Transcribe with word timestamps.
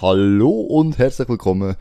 Hallo 0.00 0.50
und 0.50 0.98
herzlich 0.98 1.28
willkommen 1.28 1.76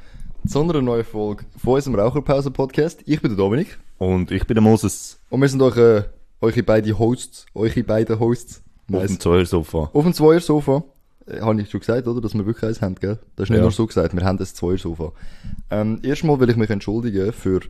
zu 0.48 0.62
einer 0.62 0.82
neuen 0.82 1.04
Folge 1.04 1.46
von 1.58 1.74
unserem 1.76 1.96
Raucherpause-Podcast. 1.96 3.02
Ich 3.06 3.22
bin 3.22 3.32
der 3.32 3.38
Dominik 3.38 3.80
Und 3.98 4.32
ich 4.32 4.46
bin 4.46 4.56
der 4.56 4.62
Moses 4.62 5.20
und 5.30 5.42
wir 5.42 5.50
sind 5.50 5.62
euch, 5.62 5.78
äh, 5.78 6.04
eure 6.42 6.64
beiden 6.64 6.98
Hosts, 7.00 7.46
eure 7.56 7.84
beiden 7.84 8.20
Hosts. 8.20 8.62
auf 8.92 9.06
dem 9.08 9.20
Zweiersofa. 9.20 9.90
Auf 9.94 10.04
dem 10.04 10.14
Zweiersofa. 10.14 10.84
Äh, 11.26 11.40
habe 11.42 11.62
ich 11.62 11.70
schon 11.70 11.80
gesagt, 11.80 12.08
oder? 12.08 12.22
Dass 12.22 12.34
wir 12.34 12.46
wirklich 12.46 12.64
eins 12.70 12.82
haben, 12.82 12.96
gell? 12.96 13.18
Das 13.36 13.46
ist 13.46 13.50
nicht 13.50 13.58
Ja. 13.58 13.64
nur 13.64 13.72
so 13.72 13.88
gesagt, 13.88 14.14
wir 14.16 14.24
haben 14.24 14.38
ein 14.40 14.46
Zweiersofa. 14.46 15.12
Ähm, 15.72 16.00
erstmal 16.04 16.40
will 16.40 16.50
ich 16.50 16.58
mich 16.58 16.70
entschuldigen 16.70 17.32
für 17.34 17.62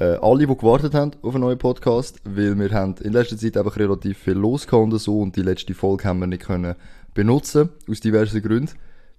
äh, 0.00 0.16
alle, 0.20 0.46
die 0.46 0.56
gewartet 0.56 0.94
haben 0.94 1.12
auf 1.22 1.34
einen 1.34 1.44
neuen 1.44 1.58
Podcast, 1.58 2.20
weil 2.24 2.58
wir 2.58 2.70
haben 2.70 2.94
in 3.02 3.12
letzter 3.12 3.36
Zeit 3.36 3.56
einfach 3.56 3.76
relativ 3.76 4.18
viel 4.18 4.32
losgehauen 4.34 4.90
und 4.92 4.98
so 4.98 5.20
und 5.20 5.36
die 5.36 5.42
letzte 5.42 5.74
Folge 5.74 6.04
haben 6.04 6.18
wir 6.20 6.26
nicht 6.26 6.42
können 6.42 6.74
benutzen, 7.14 7.68
aus 7.88 8.00
diversen 8.00 8.40
Gründen. 8.42 8.72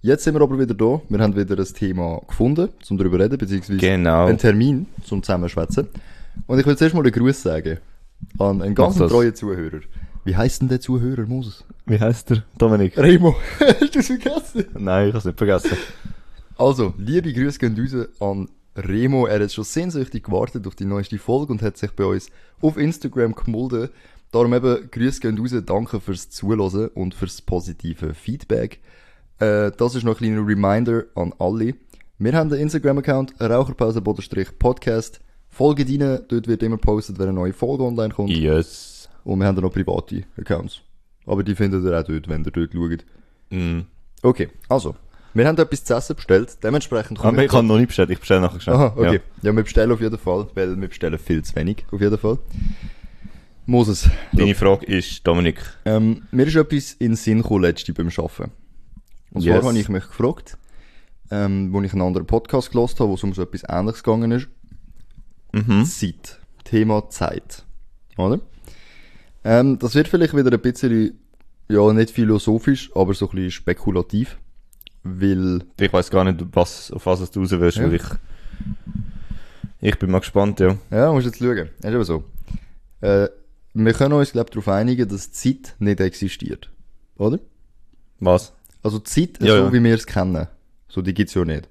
Jetzt 0.04 0.24
sind 0.24 0.34
wir 0.34 0.40
aber 0.40 0.58
wieder 0.58 0.74
da. 0.74 1.00
Wir 1.08 1.18
haben 1.20 1.36
wieder 1.36 1.56
ein 1.56 1.64
Thema 1.64 2.20
gefunden, 2.26 2.70
zum 2.82 2.98
darüber 2.98 3.20
reden, 3.20 3.38
beziehungsweise 3.38 3.78
Genau. 3.78 4.26
einen 4.26 4.36
Termin 4.36 4.86
zum 5.04 5.22
Zusammenschwätzen. 5.22 5.86
Und 6.48 6.58
ich 6.58 6.66
will 6.66 6.76
zuerst 6.76 6.94
mal 6.94 7.02
einen 7.02 7.12
Gruß 7.12 7.40
sagen 7.42 7.78
an 8.38 8.62
einen 8.62 8.74
ganz 8.74 8.96
treuen 8.96 9.32
Zuhörer. 9.34 9.80
Wie 10.24 10.34
heißt 10.36 10.62
denn 10.62 10.68
der 10.68 10.80
Zuhörer, 10.80 11.24
Moses? 11.26 11.64
Wie 11.86 12.00
heißt 12.00 12.30
der? 12.30 12.42
Dominik? 12.58 12.98
Remo, 12.98 13.36
hast 13.60 13.94
du 13.94 13.98
es 14.00 14.06
vergessen? 14.08 14.64
Nein, 14.76 15.08
ich 15.08 15.14
hab's 15.14 15.24
nicht 15.24 15.38
vergessen. 15.38 15.76
Also, 16.58 16.94
liebe 16.98 17.32
Grüße 17.32 17.58
gehen 17.60 17.76
raus 17.78 18.08
an 18.20 18.48
Remo. 18.76 19.26
Er 19.26 19.40
hat 19.42 19.52
schon 19.52 19.64
sehnsüchtig 19.64 20.24
gewartet 20.24 20.66
auf 20.66 20.74
die 20.74 20.84
neueste 20.84 21.18
Folge 21.18 21.52
und 21.52 21.62
hat 21.62 21.76
sich 21.76 21.92
bei 21.92 22.04
uns 22.04 22.28
auf 22.60 22.76
Instagram 22.76 23.34
gemolden. 23.36 23.88
Darum 24.32 24.52
eben 24.54 24.90
Grüße 24.90 25.20
gehen 25.20 25.38
raus, 25.38 25.54
danke 25.64 26.00
fürs 26.00 26.30
Zuhören 26.30 26.88
und 26.94 27.14
fürs 27.14 27.40
positive 27.42 28.14
Feedback. 28.14 28.80
Äh, 29.42 29.72
das 29.76 29.96
ist 29.96 30.04
noch 30.04 30.12
ein 30.12 30.18
kleiner 30.18 30.46
Reminder 30.46 31.04
an 31.16 31.34
alle. 31.40 31.74
Wir 32.18 32.32
haben 32.34 32.48
den 32.48 32.60
Instagram-Account 32.60 33.40
Raucherpause-Podcast. 33.40 35.20
Folgt 35.50 35.80
rein, 35.80 36.20
dort 36.28 36.46
wird 36.46 36.62
immer 36.62 36.76
gepostet, 36.76 37.18
wenn 37.18 37.28
eine 37.28 37.34
neue 37.34 37.52
Folge 37.52 37.82
online 37.82 38.14
kommt. 38.14 38.30
Yes. 38.30 39.08
Und 39.24 39.40
wir 39.40 39.46
haben 39.46 39.56
dann 39.56 39.64
noch 39.64 39.72
private 39.72 40.22
Accounts. 40.38 40.80
Aber 41.26 41.42
die 41.42 41.56
findet 41.56 41.84
ihr 41.84 41.98
auch 41.98 42.04
dort, 42.04 42.28
wenn 42.28 42.44
ihr 42.44 42.50
dort 42.52 42.72
schaut. 42.72 43.04
Mm. 43.50 43.80
Okay, 44.22 44.48
also. 44.68 44.94
Wir 45.34 45.48
haben 45.48 45.58
etwas 45.58 45.84
zu 45.84 45.94
essen 45.94 46.14
bestellt, 46.14 46.58
dementsprechend 46.62 47.18
Aber 47.24 47.42
ich 47.42 47.50
kann 47.50 47.66
noch 47.66 47.78
nicht 47.78 47.88
bestellen, 47.88 48.10
ich 48.10 48.20
bestelle 48.20 48.42
nachher 48.42 48.60
schnell. 48.60 48.76
Aha, 48.76 48.92
okay. 48.94 49.20
Ja. 49.42 49.50
Ja. 49.50 49.56
wir 49.56 49.62
bestellen 49.62 49.90
auf 49.90 50.00
jeden 50.00 50.18
Fall, 50.18 50.46
weil 50.54 50.80
wir 50.80 50.88
bestellen 50.88 51.18
viel 51.18 51.42
zu 51.42 51.56
wenig, 51.56 51.84
auf 51.90 52.00
jeden 52.00 52.18
Fall. 52.18 52.38
Moses, 53.66 54.08
Deine 54.32 54.54
Frage 54.54 54.86
ist, 54.86 55.26
Dominik, 55.26 55.58
ähm, 55.84 56.22
mir 56.30 56.46
ist 56.46 56.54
etwas 56.54 56.92
in 56.92 57.12
den 57.12 57.16
Sinn 57.16 57.42
gekommen 57.42 57.62
letzte 57.62 57.92
beim 57.92 58.08
Arbeiten. 58.08 58.52
Und 59.32 59.42
zwar 59.42 59.56
Yes. 59.56 59.64
habe 59.64 59.78
ich 59.78 59.88
mich 59.88 60.06
gefragt, 60.06 60.58
ähm, 61.30 61.72
wo 61.72 61.80
ich 61.82 61.92
einen 61.92 62.02
anderen 62.02 62.26
Podcast 62.26 62.70
gelost 62.70 63.00
habe, 63.00 63.10
wo 63.10 63.14
es 63.14 63.24
um 63.24 63.32
so 63.32 63.42
etwas 63.42 63.62
Ähnliches 63.68 64.02
gegangen 64.02 64.32
ist. 64.32 64.48
mhm. 65.52 65.84
Zeit. 65.84 66.38
Thema 66.64 67.08
Zeit. 67.10 67.64
Oder? 68.16 68.40
Ähm, 69.44 69.78
das 69.78 69.94
wird 69.94 70.08
vielleicht 70.08 70.36
wieder 70.36 70.52
ein 70.52 70.60
bisschen, 70.60 71.18
ja, 71.68 71.92
nicht 71.92 72.10
philosophisch, 72.10 72.90
aber 72.94 73.12
so 73.14 73.26
ein 73.28 73.34
bisschen 73.34 73.50
spekulativ. 73.50 74.38
Weil 75.02 75.64
ich 75.80 75.92
weiß 75.92 76.10
gar 76.10 76.24
nicht, 76.24 76.44
was, 76.52 76.90
auf 76.92 77.06
was 77.06 77.28
du 77.30 77.40
raus 77.40 77.50
willst, 77.50 77.78
Ja. 77.78 77.84
weil 77.84 77.94
ich, 77.94 78.02
ich 79.80 79.98
bin 79.98 80.10
mal 80.10 80.20
gespannt, 80.20 80.60
ja. 80.60 80.76
Ja, 80.90 81.12
musst 81.12 81.26
jetzt 81.26 81.38
schauen. 81.38 81.70
Das 81.80 81.90
ist 81.90 81.94
aber 81.96 82.04
so. 82.04 82.24
Äh, 83.00 83.28
wir 83.74 83.92
können 83.94 84.12
uns, 84.14 84.32
glaube 84.32 84.48
ich, 84.48 84.54
darauf 84.54 84.68
einigen, 84.68 85.08
dass 85.08 85.32
Zeit 85.32 85.74
nicht 85.80 86.00
existiert. 86.00 86.70
Oder? 87.16 87.40
Was? 88.20 88.52
Also 88.82 88.98
Zeit, 88.98 89.38
Ja, 89.40 89.56
so 89.56 89.64
ja. 89.64 89.72
wie 89.72 89.82
wir 89.82 89.94
es 89.94 90.06
kennen. 90.06 90.48
So, 90.88 91.02
die 91.02 91.14
gibt's 91.14 91.34
ja 91.34 91.44
nicht. 91.44 91.68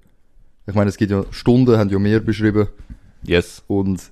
Ich 0.68 0.74
meine, 0.74 0.90
es 0.90 0.98
gibt 0.98 1.12
ja 1.12 1.26
Stunden, 1.32 1.78
haben 1.78 1.90
ja 1.90 2.00
mehr 2.00 2.20
beschrieben. 2.20 2.68
Yes. 3.24 3.64
Und 3.68 4.12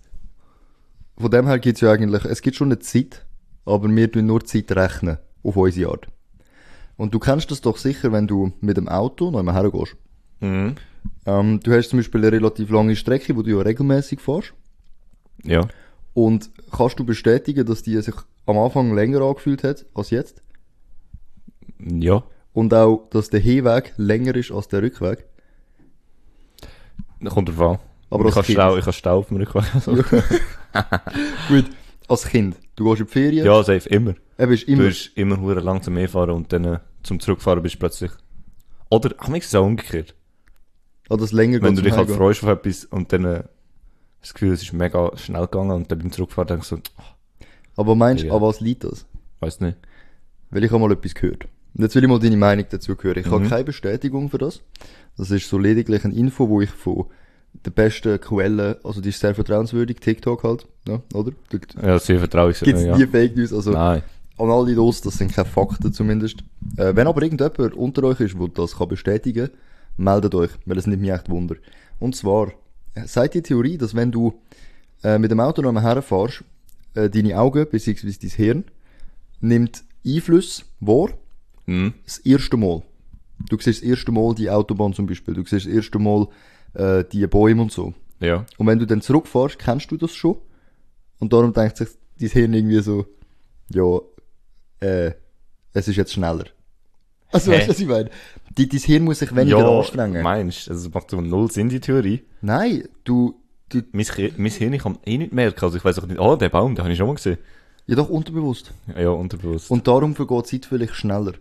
von 1.17 1.31
dem 1.31 1.47
her 1.47 1.59
gibt's 1.59 1.81
ja 1.81 1.91
eigentlich, 1.91 2.25
es 2.25 2.41
gibt 2.41 2.55
schon 2.55 2.67
eine 2.69 2.79
Zeit, 2.79 3.25
aber 3.65 3.87
wir 3.89 4.11
tun 4.11 4.25
nur 4.25 4.43
Zeit 4.45 4.71
rechnen. 4.71 5.17
Auf 5.41 5.55
unsere 5.55 5.91
Art. 5.91 6.07
Und 6.97 7.13
du 7.13 7.19
kennst 7.19 7.49
das 7.49 7.61
doch 7.61 7.77
sicher, 7.77 8.11
wenn 8.11 8.27
du 8.27 8.51
mit 8.59 8.75
dem 8.75 8.89
Auto 8.89 9.31
noch 9.31 9.39
einmal 9.39 9.55
hergehst. 9.55 9.95
Mhm. 10.41 10.75
Ähm, 11.25 11.59
du 11.61 11.71
hast 11.73 11.89
zum 11.89 11.99
Beispiel 11.99 12.21
eine 12.25 12.33
relativ 12.33 12.69
lange 12.69 12.95
Strecke, 12.97 13.35
wo 13.37 13.41
du 13.41 13.51
ja 13.51 13.61
regelmäßig 13.61 14.19
fährst. 14.19 14.53
Ja. 15.43 15.65
Und 16.13 16.51
kannst 16.71 16.99
du 16.99 17.05
bestätigen, 17.05 17.65
dass 17.65 17.83
die 17.83 18.01
sich 18.01 18.15
am 18.45 18.57
Anfang 18.57 18.93
länger 18.93 19.21
angefühlt 19.21 19.63
hat 19.63 19.85
als 19.93 20.09
jetzt? 20.09 20.43
Ja. 21.79 22.23
Und 22.59 22.73
auch, 22.73 23.07
dass 23.11 23.29
der 23.29 23.39
Hinweg 23.39 23.93
länger 23.95 24.35
ist 24.35 24.51
als 24.51 24.67
der 24.67 24.81
Rückweg? 24.81 25.23
Kommt 27.29 27.47
drauf 27.47 27.61
an. 27.61 27.79
Aber 28.09 28.27
ich 28.27 28.35
als 28.35 28.45
Kind. 28.47 28.57
Stau, 28.57 28.75
ich 28.75 28.81
habe 28.83 28.91
Stau 28.93 29.17
auf 29.19 29.27
dem 29.29 29.37
Rückweg. 29.37 29.63
Also. 29.73 29.93
Gut, 31.47 31.65
als 32.09 32.23
Kind. 32.27 32.57
Du 32.75 32.83
gehst 32.83 32.99
in 32.99 33.05
die 33.07 33.11
Ferien, 33.13 33.45
Ja, 33.45 33.63
safe, 33.63 33.87
immer. 33.87 34.15
er 34.35 34.47
Du 34.47 34.53
immer... 34.65 34.83
bist 34.83 35.11
immer 35.15 35.39
hure 35.39 35.61
langsam 35.61 35.95
und 35.97 36.51
dann 36.51 36.65
äh, 36.65 36.79
zum 37.01 37.21
Zurückfahren 37.21 37.63
bist 37.63 37.75
du 37.75 37.79
plötzlich. 37.79 38.11
Oder, 38.89 39.15
ach, 39.19 39.29
ist 39.29 39.45
es 39.45 39.55
auch 39.55 39.65
umgekehrt. 39.65 40.13
Ah, 41.09 41.15
das 41.15 41.31
länger 41.31 41.61
Wenn 41.61 41.75
du 41.75 41.81
dich 41.81 41.93
halt 41.95 42.09
freust 42.11 42.43
auf 42.43 42.49
etwas 42.49 42.83
und 42.85 43.13
dann 43.13 43.23
äh, 43.23 43.43
das 44.19 44.33
Gefühl, 44.33 44.51
es 44.51 44.63
ist 44.63 44.73
mega 44.73 45.15
schnell 45.15 45.43
gegangen 45.43 45.71
und 45.71 45.89
dann 45.89 45.99
beim 45.99 46.11
Zurückfahren 46.11 46.47
denkst 46.49 46.67
du 46.69 46.75
so, 46.75 46.81
ach, 46.97 47.13
Aber 47.77 47.95
meinst 47.95 48.23
du, 48.23 48.27
Ja. 48.27 48.33
an 48.35 48.41
was 48.41 48.59
liegt 48.59 48.83
das? 48.83 49.05
weiß 49.39 49.61
nicht. 49.61 49.77
Weil 50.51 50.65
ich 50.65 50.71
habe 50.71 50.81
mal 50.81 50.91
etwas 50.91 51.15
gehört. 51.15 51.47
Jetzt 51.75 51.95
will 51.95 52.03
ich 52.03 52.09
mal 52.09 52.19
deine 52.19 52.37
Meinung 52.37 52.65
dazu 52.69 52.95
hören. 52.99 53.19
Ich 53.19 53.25
habe 53.27 53.43
Mhm. 53.45 53.49
keine 53.49 53.63
Bestätigung 53.63 54.29
für 54.29 54.37
das. 54.37 54.61
Das 55.17 55.31
ist 55.31 55.47
so 55.47 55.57
lediglich 55.57 56.03
eine 56.03 56.13
Info, 56.15 56.49
wo 56.49 56.61
ich 56.61 56.69
von 56.69 57.05
der 57.65 57.71
besten 57.71 58.19
Quelle, 58.19 58.79
also 58.83 59.01
die 59.01 59.09
ist 59.09 59.19
sehr 59.19 59.33
vertrauenswürdig, 59.35 59.97
TikTok 59.99 60.43
halt, 60.43 60.67
ja, 60.87 61.01
oder? 61.13 61.31
Dort 61.49 61.75
Ja, 61.81 61.99
sehr 61.99 62.19
vertraue 62.19 62.51
ich 62.51 62.59
gibt's 62.59 62.83
ja. 62.83 62.97
nie 62.97 63.05
Fake 63.07 63.35
News, 63.35 63.51
also 63.53 63.71
Nein. 63.71 64.03
an 64.37 64.49
alle 64.49 64.73
los, 64.73 65.01
das 65.01 65.17
sind 65.17 65.33
keine 65.33 65.47
Fakten 65.47 65.91
zumindest. 65.91 66.37
Äh, 66.77 66.95
wenn 66.95 67.07
aber 67.07 67.21
irgendjemand 67.23 67.73
unter 67.75 68.03
euch 68.03 68.19
ist, 68.19 68.35
der 68.39 68.47
das 68.49 68.77
kann 68.77 68.87
bestätigen 68.87 69.49
meldet 69.97 70.33
euch, 70.35 70.51
weil 70.65 70.77
es 70.77 70.87
nimmt 70.87 71.01
mich 71.01 71.11
echt 71.11 71.29
Wunder. 71.29 71.55
Und 71.99 72.15
zwar, 72.15 72.51
äh, 72.95 73.05
sagt 73.05 73.33
die 73.33 73.41
Theorie, 73.41 73.77
dass 73.77 73.95
wenn 73.95 74.11
du 74.11 74.33
äh, 75.03 75.17
mit 75.17 75.31
dem 75.31 75.39
Auto 75.41 75.61
noch 75.61 75.69
einmal 75.69 75.83
herfährst, 75.83 76.43
äh, 76.93 77.09
deine 77.09 77.37
Augen 77.37 77.65
bzw. 77.69 78.11
dein 78.21 78.29
Hirn 78.29 78.63
nimmt 79.41 79.83
Einfluss 80.05 80.63
wahr, 80.79 81.09
Mhm. 81.69 81.93
das 82.05 82.17
erste 82.19 82.57
Mal. 82.57 82.81
Du 83.49 83.57
siehst 83.59 83.81
das 83.81 83.87
erste 83.89 84.11
Mal 84.11 84.35
die 84.35 84.49
Autobahn 84.49 84.93
zum 84.93 85.05
Beispiel, 85.07 85.33
du 85.33 85.41
siehst 85.45 85.65
das 85.65 85.73
erste 85.73 85.99
Mal 85.99 86.27
äh, 86.73 87.03
die 87.11 87.25
Bäume 87.27 87.61
und 87.61 87.71
so. 87.71 87.93
Ja. 88.19 88.45
Und 88.57 88.67
wenn 88.67 88.79
du 88.79 88.85
dann 88.85 89.01
zurückfährst, 89.01 89.57
kennst 89.59 89.89
du 89.91 89.97
das 89.97 90.13
schon. 90.13 90.37
Und 91.19 91.31
darum 91.31 91.53
denkt 91.53 91.77
sich 91.77 91.89
dein 92.19 92.29
Hirn 92.29 92.53
irgendwie 92.53 92.81
so, 92.81 93.05
ja, 93.73 93.99
äh, 94.81 95.11
es 95.73 95.87
ist 95.87 95.95
jetzt 95.95 96.13
schneller. 96.13 96.45
Also, 97.31 97.51
weißt 97.51 97.67
du, 97.67 97.69
was 97.69 97.79
ich 97.79 97.87
meine? 97.87 98.09
Die, 98.57 98.67
dein 98.67 98.79
Hirn 98.79 99.03
muss 99.03 99.19
sich 99.19 99.35
weniger 99.35 99.59
ja, 99.59 99.77
anstrengen. 99.79 100.23
meinst 100.23 100.65
du? 100.65 100.71
Also, 100.71 100.89
macht 100.89 101.11
so 101.11 101.21
null 101.21 101.51
Sinn, 101.51 101.69
die 101.69 101.79
Theorie. 101.79 102.23
Nein, 102.41 102.85
du, 103.03 103.35
du, 103.69 103.83
Mein, 103.91 104.05
Chi- 104.05 104.33
mein 104.35 104.51
Hirn 104.51 104.77
kann 104.79 104.97
eh 105.05 105.19
nicht 105.19 105.31
merken. 105.31 105.63
Also, 105.63 105.77
ich 105.77 105.85
weiß 105.85 105.99
auch 105.99 106.07
nicht, 106.07 106.19
oh, 106.19 106.35
der 106.35 106.49
Baum, 106.49 106.73
den 106.73 106.83
habe 106.83 106.91
ich 106.91 106.97
schon 106.97 107.05
mal 107.05 107.13
gesehen. 107.13 107.37
ja 107.85 107.95
doch 107.95 108.09
unterbewusst. 108.09 108.73
Ja, 108.87 109.01
ja 109.01 109.09
unterbewusst. 109.11 109.69
Und 109.69 109.87
darum 109.87 110.15
vergeht 110.15 110.51
die 110.51 110.59
Zeit 110.59 110.65
vielleicht 110.65 110.95
schneller. 110.95 111.33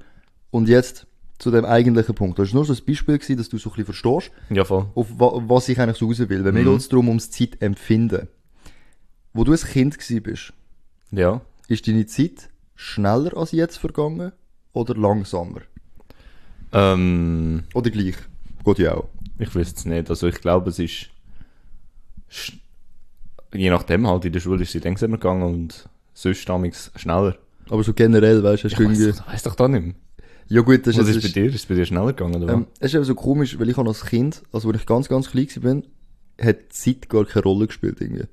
Und 0.50 0.69
jetzt 0.69 1.06
zu 1.38 1.50
dem 1.50 1.64
eigentlichen 1.64 2.14
Punkt. 2.14 2.38
Das 2.38 2.48
war 2.48 2.54
nur 2.56 2.64
so 2.64 2.72
ein 2.72 2.84
Beispiel, 2.86 3.16
gewesen, 3.19 3.36
dass 3.36 3.48
du 3.48 3.59
so 3.59 3.70
ein 3.70 3.76
bisschen 3.76 3.94
verstehst, 3.94 4.32
ja, 4.50 4.64
voll. 4.64 4.86
auf 4.94 5.06
wa 5.19 5.41
was 5.47 5.69
ich 5.69 5.78
eigentlich 5.81 5.97
so 5.98 6.06
raus 6.06 6.19
will. 6.19 6.44
Weil 6.44 6.53
mir 6.53 6.62
Mhm. 6.62 6.70
geht 6.72 6.78
es 6.81 6.88
darum, 6.88 7.09
ums 7.09 7.31
Zeitempfinden. 7.31 8.28
Wo 9.34 9.44
du 9.44 9.53
ein 9.53 9.58
Kind 9.58 9.97
bist, 10.25 10.53
Ja. 11.12 11.41
ist 11.69 11.87
deine 11.87 12.06
Zeit 12.06 12.48
schneller 12.75 13.37
als 13.37 13.53
jetzt 13.53 13.76
vergangen 13.76 14.32
oder 14.72 14.94
langsamer? 14.94 15.60
Ähm, 16.72 17.64
Oder 17.75 17.91
gleich? 17.91 18.17
Geht 18.64 18.78
ja 18.78 18.94
auch. 18.94 19.08
ich 19.38 19.55
wüsste 19.55 19.76
es 19.78 19.84
nicht. 19.84 20.11
Also, 20.11 20.26
ich 20.26 20.40
glaube, 20.40 20.70
es 20.70 20.78
ist, 20.78 21.08
je 23.55 23.70
nachdem 23.70 24.06
halt, 24.06 24.25
in 24.25 24.32
der 24.32 24.40
Schule 24.40 24.62
ist 24.62 24.72
sie 24.72 24.81
langsamer 24.81 25.17
gegangen 25.17 25.43
und 25.43 25.88
sonst 26.14 26.49
damals 26.49 26.90
schneller. 26.96 27.37
Aber 27.70 27.82
so 27.84 27.93
generell, 27.94 28.43
weißt 28.43 28.64
du, 28.64 28.69
hast 28.69 28.78
du 28.78 28.84
weiss, 28.88 28.99
irgendwie... 29.00 29.19
doch- 29.19 29.28
weiss 29.28 29.43
doch 29.43 29.55
da 29.55 29.69
nicht 29.69 29.84
mehr. 29.87 29.94
Ja 30.48 30.62
gut, 30.62 30.86
das 30.86 30.96
Was 30.98 31.08
ist, 31.08 31.16
ist 31.16 31.34
bei 31.34 31.40
dir? 31.40 31.48
Ist 31.48 31.54
es 31.56 31.66
bei 31.66 31.74
dir 31.74 31.84
schneller 31.84 32.12
gegangen, 32.12 32.42
oder 32.42 32.52
ähm, 32.54 32.66
es 32.80 32.86
ist 32.92 32.94
eben 32.94 33.04
so 33.04 33.14
komisch, 33.14 33.58
weil 33.58 33.68
ich 33.68 33.76
als 33.78 34.04
Kind, 34.06 34.42
also 34.52 34.68
als 34.70 34.78
ich 34.80 34.86
ganz, 34.86 35.08
ganz 35.08 35.30
klein 35.30 35.48
bin, 35.60 35.84
hat 36.40 36.56
Zeit 36.70 37.08
gar 37.08 37.24
keine 37.26 37.42
Rolle 37.44 37.66
gespielt 37.66 38.00
irgendwie. 38.00 38.22
weißt- 38.22 38.26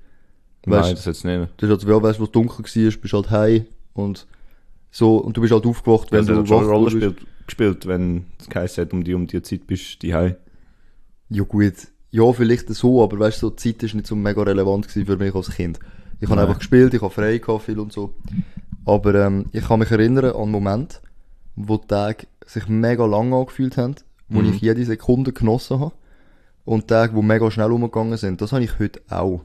Nein, 0.67 0.95
das 0.95 1.06
jetzt 1.06 1.25
nicht. 1.25 1.50
Das 1.57 1.69
ist 1.69 1.83
halt, 1.83 1.83
ja, 1.91 2.01
weißt 2.01 2.17
du, 2.17 2.21
wo 2.21 2.25
es 2.25 2.31
dunkel 2.31 2.63
war, 2.65 2.91
bist 3.01 3.13
halt 3.13 3.31
heim 3.31 3.65
und 3.94 4.27
so, 4.91 5.17
und 5.17 5.35
du 5.35 5.41
bist 5.41 5.51
halt 5.53 5.65
aufgewacht, 5.65 6.12
wenn 6.12 6.25
Wenn 6.27 6.35
du 6.35 6.41
du 6.44 6.47
schon 6.47 6.59
eine 6.59 6.67
Rolle 6.67 6.85
gespielt, 6.91 7.17
gespielt, 7.47 7.85
wenn 7.85 8.25
es 8.39 8.47
geheißen 8.50 8.85
hat, 8.85 8.94
um 8.94 9.03
die, 9.03 9.13
um 9.13 9.27
die 9.27 9.41
Zeit 9.41 9.67
bist 9.67 10.01
du 10.01 10.07
daheim. 10.07 10.35
Ja 11.29 11.44
gut, 11.44 11.73
ja 12.12 12.31
vielleicht 12.31 12.69
so, 12.69 13.03
aber 13.03 13.19
weißt 13.19 13.41
du, 13.41 13.47
so, 13.47 13.56
Zeit 13.56 13.83
ist 13.83 13.94
nicht 13.94 14.07
so 14.07 14.15
mega 14.15 14.41
relevant 14.41 14.88
gewesen 14.88 15.06
für 15.06 15.17
mich 15.17 15.35
als 15.35 15.51
Kind. 15.51 15.79
Ich 16.21 16.29
habe 16.29 16.39
einfach 16.39 16.59
gespielt, 16.59 16.94
ich 16.94 17.01
habe 17.01 17.13
frei 17.13 17.39
gehabt, 17.39 17.63
viel 17.65 17.77
und 17.77 17.91
so. 17.91 18.13
Aber 18.85 19.15
ähm, 19.15 19.47
ich 19.51 19.65
kann 19.67 19.79
mich 19.79 19.91
erinnern 19.91 20.25
an 20.33 20.41
einen 20.44 20.51
Moment, 20.51 21.01
wo 21.56 21.78
die 21.78 21.88
Tage 21.88 22.28
sich 22.46 22.68
mega 22.68 23.06
lang 23.06 23.34
angefühlt 23.34 23.78
haben 23.78 23.96
wo 24.28 24.40
Mhm. 24.42 24.54
ich 24.54 24.62
jede 24.62 24.84
Sekunde 24.86 25.34
genossen 25.34 25.80
habe. 25.80 25.94
Und 26.63 26.88
Tage, 26.88 27.13
die 27.16 27.22
mega 27.22 27.52
schnell 27.52 27.72
umgegangen 27.72 28.18
sind, 28.18 28.42
das 28.42 28.52
habe 28.54 28.63
ich 28.63 28.80
heute 28.80 29.00
auch. 29.10 29.44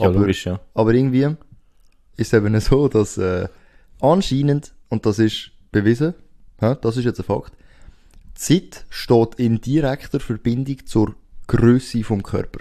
Ja, 0.00 0.06
Aber- 0.08 0.20
logisch, 0.20 0.46
ja. 0.46 0.58
Aber 0.72 0.94
irgendwie 0.94 1.36
ist 2.16 2.32
es 2.32 2.32
eben 2.32 2.58
so, 2.60 2.88
dass 2.88 3.18
äh, 3.18 3.46
anscheinend, 4.00 4.72
und 4.88 5.04
das 5.04 5.18
ist 5.18 5.50
bewiesen, 5.70 6.14
hä, 6.60 6.76
das 6.80 6.96
ist 6.96 7.04
jetzt 7.04 7.20
ein 7.20 7.24
Fakt, 7.24 7.52
Zeit 8.34 8.86
steht 8.88 9.34
in 9.36 9.60
direkter 9.60 10.18
Verbindung 10.20 10.78
zur 10.86 11.14
Größe 11.46 12.02
vom 12.02 12.22
Körper. 12.22 12.60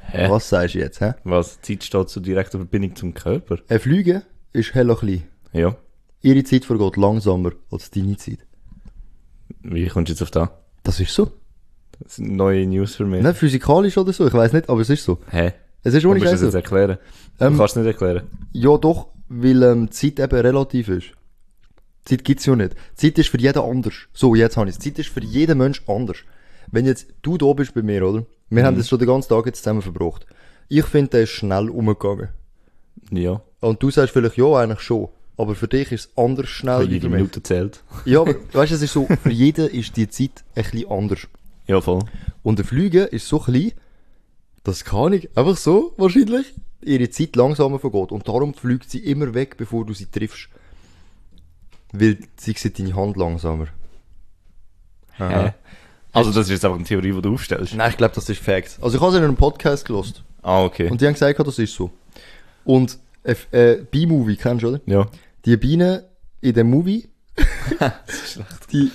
Hä? 0.00 0.28
Was? 0.28 0.48
Sagst 0.48 0.74
du 0.74 0.80
jetzt? 0.80 1.00
Hä? 1.00 1.14
Was? 1.24 1.60
Zeit 1.60 1.84
steht 1.84 2.08
so 2.08 2.20
direkter 2.20 2.58
Verbindung 2.58 2.94
zum 2.96 3.14
Körper? 3.14 3.58
Ein 3.68 3.78
Flüge 3.80 4.22
ist 4.52 4.74
hell 4.74 4.94
klein. 4.96 5.22
Ja. 5.52 5.76
Ihre 6.24 6.42
Zeit 6.44 6.64
vergeht 6.64 6.96
langsamer 6.96 7.52
als 7.70 7.90
deine 7.90 8.16
Zeit. 8.16 8.38
Wie 9.62 9.86
kommst 9.88 10.08
du 10.08 10.12
jetzt 10.14 10.22
auf 10.22 10.30
das? 10.30 10.48
Das 10.82 11.00
ist 11.00 11.14
so. 11.14 11.30
Das 12.00 12.16
sind 12.16 12.34
neue 12.34 12.66
News 12.66 12.96
für 12.96 13.04
mich. 13.04 13.22
Nicht 13.22 13.36
physikalisch 13.36 13.96
oder 13.98 14.12
so, 14.12 14.26
ich 14.26 14.32
weiß 14.34 14.52
nicht, 14.52 14.68
aber 14.68 14.80
es 14.80 14.90
ist 14.90 15.04
so. 15.04 15.18
Hä? 15.30 15.52
Es 15.82 15.94
ist 15.94 16.02
Du 16.04 16.10
ohne 16.10 16.20
das 16.20 16.30
Scheiße. 16.30 16.44
jetzt 16.46 16.54
erklären. 16.54 16.98
Ähm, 17.40 17.52
du 17.52 17.58
kannst 17.58 17.76
es 17.76 17.82
nicht 17.82 17.92
erklären. 17.92 18.26
Ja, 18.52 18.76
doch, 18.78 19.08
weil 19.28 19.62
ähm, 19.62 19.90
Zeit 19.90 20.18
eben 20.18 20.38
relativ 20.40 20.88
ist. 20.88 21.08
Zeit 22.04 22.24
gibt's 22.24 22.46
ja 22.46 22.56
nicht. 22.56 22.74
Zeit 22.94 23.18
ist 23.18 23.28
für 23.28 23.38
jeden 23.38 23.58
anders. 23.62 23.94
So, 24.12 24.34
jetzt 24.34 24.56
habe 24.56 24.68
ich 24.70 24.78
Zeit 24.78 24.98
ist 24.98 25.08
für 25.10 25.22
jeden 25.22 25.58
Mensch 25.58 25.82
anders. 25.86 26.18
Wenn 26.70 26.86
jetzt 26.86 27.06
du 27.22 27.36
da 27.38 27.52
bist 27.52 27.74
bei 27.74 27.82
mir, 27.82 28.06
oder? 28.06 28.24
Wir 28.50 28.62
Mhm. 28.62 28.66
haben 28.66 28.76
das 28.76 28.88
schon 28.88 28.98
den 28.98 29.08
ganzen 29.08 29.28
Tag 29.28 29.46
jetzt 29.46 29.58
zusammen 29.62 29.82
verbracht. 29.82 30.26
Ich 30.68 30.84
finde, 30.86 31.10
der 31.10 31.22
ist 31.22 31.30
schnell 31.30 31.68
umgegangen. 31.68 32.28
Ja. 33.10 33.42
Und 33.60 33.82
du 33.82 33.90
sagst 33.90 34.12
vielleicht, 34.12 34.36
ja, 34.38 34.46
eigentlich 34.56 34.80
schon. 34.80 35.08
Aber 35.36 35.54
für 35.54 35.66
dich 35.68 35.90
ist 35.90 36.06
es 36.10 36.16
anders 36.16 36.48
schnell 36.48 36.82
jede 36.88 37.02
für 37.02 37.08
mich. 37.08 37.16
Minute 37.18 37.42
zählt. 37.42 37.82
Ja, 38.04 38.20
aber 38.20 38.34
weißt 38.52 38.70
du, 38.72 38.76
es 38.76 38.82
ist 38.82 38.92
so, 38.92 39.06
für 39.22 39.30
jeden 39.30 39.68
ist 39.68 39.96
die 39.96 40.08
Zeit 40.08 40.44
ein 40.54 40.62
bisschen 40.62 40.90
anders. 40.90 41.26
Ja, 41.66 41.80
voll. 41.80 42.00
Und 42.42 42.58
der 42.58 42.66
Flüge 42.66 43.02
ist 43.04 43.26
so 43.26 43.38
klein, 43.40 43.72
dass 44.62 44.84
kann 44.84 45.12
ich 45.12 45.36
einfach 45.36 45.56
so 45.56 45.92
wahrscheinlich 45.96 46.54
ihre 46.82 47.10
Zeit 47.10 47.34
langsamer 47.36 47.78
vergeht. 47.78 48.12
Und 48.12 48.28
darum 48.28 48.54
fliegt 48.54 48.90
sie 48.90 48.98
immer 49.00 49.34
weg, 49.34 49.56
bevor 49.56 49.84
du 49.84 49.92
sie 49.94 50.06
triffst. 50.06 50.48
Weil 51.92 52.18
sie 52.36 52.52
sieht 52.52 52.78
deine 52.78 52.94
Hand 52.94 53.16
langsamer. 53.16 53.66
Hä? 55.16 55.52
Also 56.12 56.30
das 56.30 56.46
ist 56.46 56.50
jetzt 56.50 56.64
einfach 56.64 56.76
eine 56.76 56.84
Theorie, 56.86 57.12
die 57.12 57.22
du 57.22 57.32
aufstellst. 57.34 57.74
Nein, 57.74 57.90
ich 57.90 57.96
glaube, 57.96 58.14
das 58.14 58.28
ist 58.28 58.40
Fact. 58.40 58.78
Also 58.80 58.96
ich 58.96 59.02
habe 59.02 59.12
es 59.12 59.18
in 59.18 59.24
einem 59.24 59.36
Podcast 59.36 59.84
gelost 59.84 60.22
Ah, 60.42 60.62
okay. 60.62 60.88
und 60.90 61.00
die 61.00 61.06
haben 61.06 61.14
gesagt, 61.14 61.38
das 61.40 61.58
ist 61.58 61.74
so. 61.74 61.90
Und 62.64 62.98
äh, 63.22 63.34
äh, 63.52 63.82
B-Movie, 63.90 64.36
kennst 64.36 64.62
du, 64.62 64.68
oder? 64.68 64.80
ja. 64.86 65.06
Die 65.44 65.56
Bienen 65.56 66.02
in 66.40 66.54
dem 66.54 66.70
Movie, 66.70 67.08
die, 68.72 68.90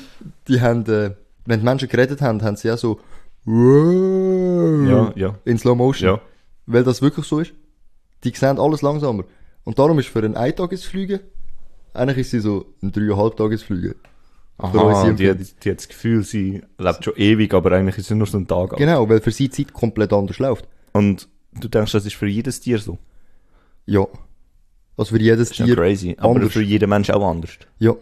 die 0.47 0.61
haben, 0.61 0.85
äh, 0.87 1.11
wenn 1.45 1.59
die 1.59 1.65
Menschen 1.65 1.87
geredet 1.89 2.21
haben, 2.21 2.41
haben 2.41 2.55
sie 2.55 2.71
auch 2.71 2.77
so 2.77 2.99
Ja, 3.45 5.11
ja. 5.15 5.35
in 5.45 5.57
Slow 5.57 5.75
Motion. 5.75 6.09
Ja. 6.09 6.21
Weil 6.65 6.83
das 6.83 7.01
wirklich 7.01 7.25
so 7.25 7.39
ist. 7.39 7.53
Die 8.23 8.31
sehen 8.35 8.59
alles 8.59 8.81
langsamer. 8.81 9.23
Und 9.63 9.79
darum 9.79 9.99
ist 9.99 10.09
für 10.09 10.19
ein 10.23 10.35
Eintagesflüge, 10.35 11.21
eigentlich 11.93 12.19
ist 12.19 12.31
sie 12.31 12.39
so 12.39 12.65
ein 12.81 12.91
dreieinhalb 12.91 13.35
Tagesflüge. 13.37 13.95
Für 14.59 14.63
Aha, 14.65 14.71
die, 14.73 14.79
hat, 14.79 15.07
Empfindung. 15.07 15.47
die 15.63 15.69
hat 15.69 15.77
das 15.77 15.87
Gefühl, 15.87 16.23
sie 16.23 16.61
lebt 16.77 17.03
schon 17.05 17.15
ewig, 17.15 17.53
aber 17.53 17.71
eigentlich 17.71 17.97
ist 17.97 18.07
sie 18.09 18.15
nur 18.15 18.27
so 18.27 18.37
ein 18.37 18.47
Tag. 18.47 18.75
Genau, 18.75 19.07
weil 19.07 19.21
für 19.21 19.31
sie 19.31 19.47
die 19.47 19.65
Zeit 19.65 19.73
komplett 19.73 20.11
anders 20.11 20.37
läuft. 20.39 20.67
Und 20.91 21.29
du 21.53 21.67
denkst, 21.69 21.93
das 21.93 22.05
ist 22.05 22.15
für 22.15 22.27
jedes 22.27 22.59
Tier 22.59 22.77
so. 22.79 22.97
Ja. 23.85 24.05
Also 24.99 25.15
für 25.15 25.21
jedes 25.21 25.49
Das 25.49 25.51
ist 25.51 25.59
ja 25.59 25.65
Tier. 25.65 25.75
crazy. 25.75 26.15
Aber 26.19 26.35
anders. 26.35 26.51
für 26.51 26.61
jeden 26.61 26.89
Mensch 26.89 27.09
auch 27.09 27.25
anders. 27.27 27.51
Ja. 27.79 27.95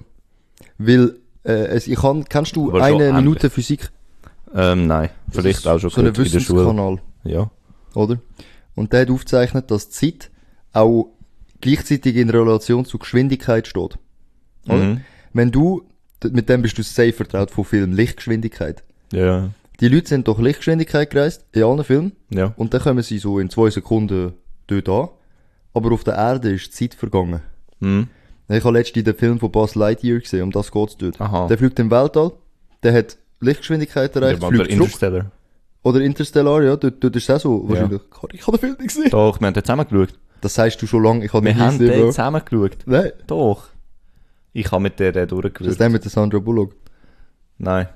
Weil, 0.78 1.16
äh, 1.44 1.52
es, 1.68 1.88
ich 1.88 1.96
kann, 2.00 2.26
kennst 2.26 2.56
du 2.56 2.70
Aber 2.70 2.84
eine 2.84 3.04
ähnlich. 3.10 3.14
Minute 3.24 3.50
Physik? 3.50 3.90
Ähm, 4.56 4.88
nein. 4.88 5.10
Vielleicht 5.32 5.68
auch 5.68 5.80
schon 5.80 5.90
So 5.90 6.02
ein 6.02 6.12
gehört 6.12 6.18
in 6.28 6.32
der 6.34 6.40
Schule. 6.40 6.62
Wissenskanal, 6.62 7.00
Ja. 7.24 7.52
oder? 7.94 8.18
Und 8.76 8.94
der 8.94 9.02
hat 9.02 9.12
aufgezeichnet, 9.12 9.70
dass 9.72 9.90
Zeit 9.92 10.32
auch 10.74 11.12
gleichzeitig 11.62 12.16
in 12.16 12.30
Relation 12.30 12.86
zur 12.86 13.00
Geschwindigkeit 13.00 13.68
steht. 13.68 13.98
Oder? 14.66 14.76
Mhm. 14.78 15.02
Wenn 15.34 15.52
du, 15.52 15.84
mit 16.32 16.50
dem 16.50 16.62
bist 16.62 16.78
du 16.78 16.84
safe 16.84 17.14
vertraut 17.14 17.52
von 17.52 17.66
Film, 17.66 17.94
Lichtgeschwindigkeit. 17.94 18.84
Ja. 19.12 19.50
Die 19.80 19.88
Leute 19.88 20.08
sind 20.10 20.28
durch 20.28 20.40
Lichtgeschwindigkeit 20.40 21.10
gereist, 21.12 21.46
in 21.52 21.64
allen 21.64 21.84
Filmen, 21.84 22.14
Ja. 22.32 22.54
und 22.58 22.74
dann 22.74 22.82
kommen 22.82 23.04
sie 23.04 23.20
so 23.20 23.38
in 23.40 23.50
zwei 23.52 23.70
Sekunden 23.70 24.34
dort 24.68 24.90
an. 24.90 25.10
Aber 25.78 25.94
auf 25.94 26.04
der 26.04 26.16
Erde 26.16 26.52
ist 26.54 26.68
die 26.68 26.90
Zeit 26.90 26.94
vergangen. 26.98 27.42
Mhm. 27.80 28.08
Ich 28.50 28.64
habe 28.64 28.78
letztens 28.78 29.04
den 29.04 29.14
Film 29.16 29.40
von 29.40 29.52
Buzz 29.52 29.76
Lightyear 29.76 30.20
gesehen, 30.20 30.44
um 30.44 30.52
das 30.52 30.72
geht's 30.72 30.98
dort. 30.98 31.20
Aha. 31.22 31.48
Der 31.48 31.58
fliegt 31.58 31.78
im 31.80 31.92
Weltall, 31.92 32.32
der 32.84 32.94
hat 32.94 33.18
Lichtgeschwindigkeit 33.42 34.16
erreicht, 34.16 34.42
Ja, 34.42 34.48
aber 34.48 34.56
fliegt 34.56 34.72
zurück. 34.72 34.86
Interstellar. 34.86 35.32
Oder 35.84 36.02
Interstellar, 36.02 36.64
ja, 36.64 36.76
dort, 36.76 37.04
dort 37.04 37.16
ist 37.16 37.24
es 37.24 37.30
auch 37.36 37.40
so, 37.40 37.70
wahrscheinlich. 37.70 38.02
Ich 38.34 38.48
habe 38.48 38.58
den 38.58 38.60
Film 38.60 38.76
nicht 38.80 38.88
gesehen. 38.96 39.10
Doch, 39.12 39.40
wir 39.40 39.48
haben 39.48 39.54
den 39.54 39.64
zusammen 39.64 39.88
geschaut. 39.88 40.14
Das 40.42 40.54
sagst 40.54 40.82
du 40.82 40.88
schon 40.88 41.04
lange, 41.04 41.26
ich 41.26 41.34
habe 41.34 41.46
Wir 41.46 41.54
den 41.54 41.62
haben 41.62 41.78
nicht 41.78 41.88
gesehen, 41.88 42.02
den 42.02 42.12
zusammen 42.12 42.42
geschaut. 42.44 42.78
Nein, 42.86 43.12
Doch. 43.28 43.68
Ich 44.54 44.72
habe 44.72 44.82
mit 44.82 45.00
der 45.00 45.10
äh, 45.10 45.12
das 45.14 45.24
ist 45.24 45.32
durchgeschaut. 45.32 45.80
der 45.80 45.90
mit 45.90 46.04
der 46.04 46.12
Sandra 46.12 46.40
Bullock. 46.40 46.74
Nein. 47.60 47.88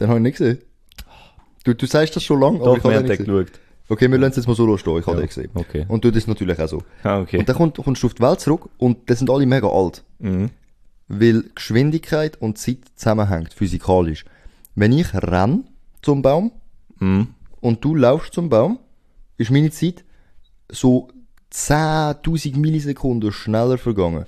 Den 0.00 0.08
habe 0.08 0.18
ich 0.18 0.22
nicht 0.22 0.38
gesehen. 0.38 0.58
Du, 1.64 1.74
du 1.74 1.86
sagst 1.86 2.14
das 2.16 2.22
schon 2.22 2.40
lange, 2.40 2.56
aber 2.60 2.64
Doch, 2.66 2.76
ich 2.78 2.84
wir 2.84 2.90
habe 2.94 2.96
haben 3.00 3.06
den 3.06 3.16
den 3.16 3.18
nicht 3.18 3.26
gesehen. 3.26 3.44
geschaut. 3.46 3.60
Okay, 3.88 4.10
wir 4.10 4.18
lassen 4.18 4.30
es 4.32 4.36
jetzt 4.38 4.48
mal 4.48 4.54
so 4.54 4.76
stehen, 4.76 4.98
ich 4.98 5.06
habe 5.06 5.16
Ja, 5.18 5.22
den 5.22 5.28
gesehen. 5.28 5.50
okay. 5.54 5.84
Und 5.88 6.04
dort 6.04 6.16
ist 6.16 6.24
es 6.24 6.26
natürlich 6.26 6.58
auch 6.60 6.68
so. 6.68 6.82
Ah, 7.04 7.20
okay. 7.20 7.38
Und 7.38 7.48
dann 7.48 7.56
kommst, 7.56 7.76
kommst 7.76 8.02
du 8.02 8.06
auf 8.08 8.14
die 8.14 8.22
Welt 8.22 8.40
zurück 8.40 8.68
und 8.78 9.08
das 9.08 9.18
sind 9.20 9.30
alle 9.30 9.46
mega 9.46 9.68
alt. 9.68 10.02
Mhm. 10.18 10.50
Weil 11.08 11.44
Geschwindigkeit 11.54 12.40
und 12.42 12.58
Zeit 12.58 12.78
zusammenhängt, 12.96 13.54
physikalisch. 13.54 14.24
Wenn 14.74 14.92
ich 14.92 15.14
renn 15.14 15.64
zum 16.02 16.22
Baum 16.22 16.52
Mhm. 16.98 17.28
und 17.60 17.84
du 17.84 17.94
laufst 17.94 18.32
zum 18.34 18.48
Baum, 18.48 18.78
ist 19.36 19.50
meine 19.50 19.70
Zeit 19.70 20.02
so 20.70 21.08
10.000 21.52 22.56
Millisekunden 22.58 23.30
schneller 23.32 23.78
vergangen. 23.78 24.26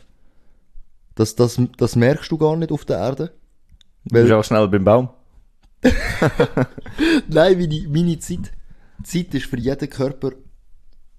Das, 1.17 1.35
das, 1.35 1.61
das 1.79 1.97
merkst 1.97 2.31
du 2.31 2.39
gar 2.39 2.55
nicht 2.57 2.71
auf 2.71 2.85
der 2.85 2.99
Erde. 2.99 3.33
Du 4.05 4.15
bist 4.15 4.29
Weil, 4.31 4.33
auch 4.39 4.45
schnell 4.45 4.69
beim 4.69 4.85
Baum. 4.85 5.09
nein, 7.29 7.59
meine, 7.59 7.87
meine 7.89 8.19
Zeit, 8.19 8.53
Zeit 9.03 9.35
ist 9.35 9.47
für 9.47 9.59
jeden 9.59 9.89
Körper 9.91 10.33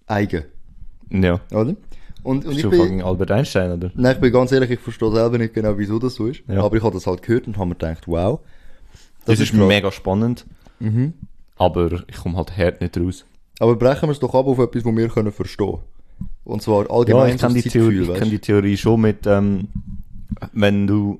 eigen, 0.08 0.44
Ja. 1.12 1.40
oder? 1.52 1.76
Und, 2.22 2.44
und 2.46 2.46
Bist 2.46 2.58
ich 2.58 2.62
du 2.64 2.70
bin, 2.72 3.02
Albert 3.02 3.32
Einstein, 3.32 3.72
oder? 3.72 3.92
nein, 3.96 4.16
ich 4.16 4.22
bin 4.22 4.34
ganz 4.34 4.52
ehrlich, 4.52 4.70
ich 4.72 4.80
verstehe 4.80 5.12
selber 5.12 5.38
nicht 5.38 5.54
genau, 5.54 5.78
wieso 5.78 6.00
das 6.00 6.16
so 6.16 6.28
ist. 6.28 6.42
Ja. 6.48 6.64
Aber 6.64 6.76
ich 6.76 6.84
habe 6.84 6.94
das 6.94 7.08
halt 7.08 7.22
gehört 7.22 7.48
und 7.48 7.56
habe 7.58 7.68
mir 7.70 7.76
gedacht, 7.76 8.08
wow. 8.08 8.42
Das, 9.26 9.40
ist 9.40 9.52
krass. 9.52 9.68
mega 9.68 9.92
spannend. 9.92 10.46
Mhm. 10.80 11.14
Aber 11.58 11.92
ich 12.08 12.16
komme 12.18 12.36
halt 12.38 12.56
hart 12.58 12.82
nicht 12.82 12.98
raus. 12.98 13.26
Aber 13.60 13.76
brechen 13.76 14.08
wir 14.08 14.12
es 14.12 14.20
doch 14.20 14.34
ab 14.36 14.48
auf 14.48 14.60
etwas, 14.60 14.84
was 14.84 14.96
wir 14.96 15.08
können 15.10 15.32
verstehen. 15.32 15.78
Und 16.44 16.62
zwar 16.62 16.84
Ja, 16.84 16.90
allgemein 16.90 17.36
ich 17.36 17.42
kenne 17.42 17.54
die, 17.54 17.62
das 17.62 17.72
Theorie, 17.74 18.02
ich 18.02 18.14
kenn 18.14 18.30
die 18.30 18.40
Theorie 18.40 18.78
schon 18.78 19.00
mit, 19.02 19.26
ähm, 19.26 19.70
wenn 20.52 20.88
du 20.88 21.20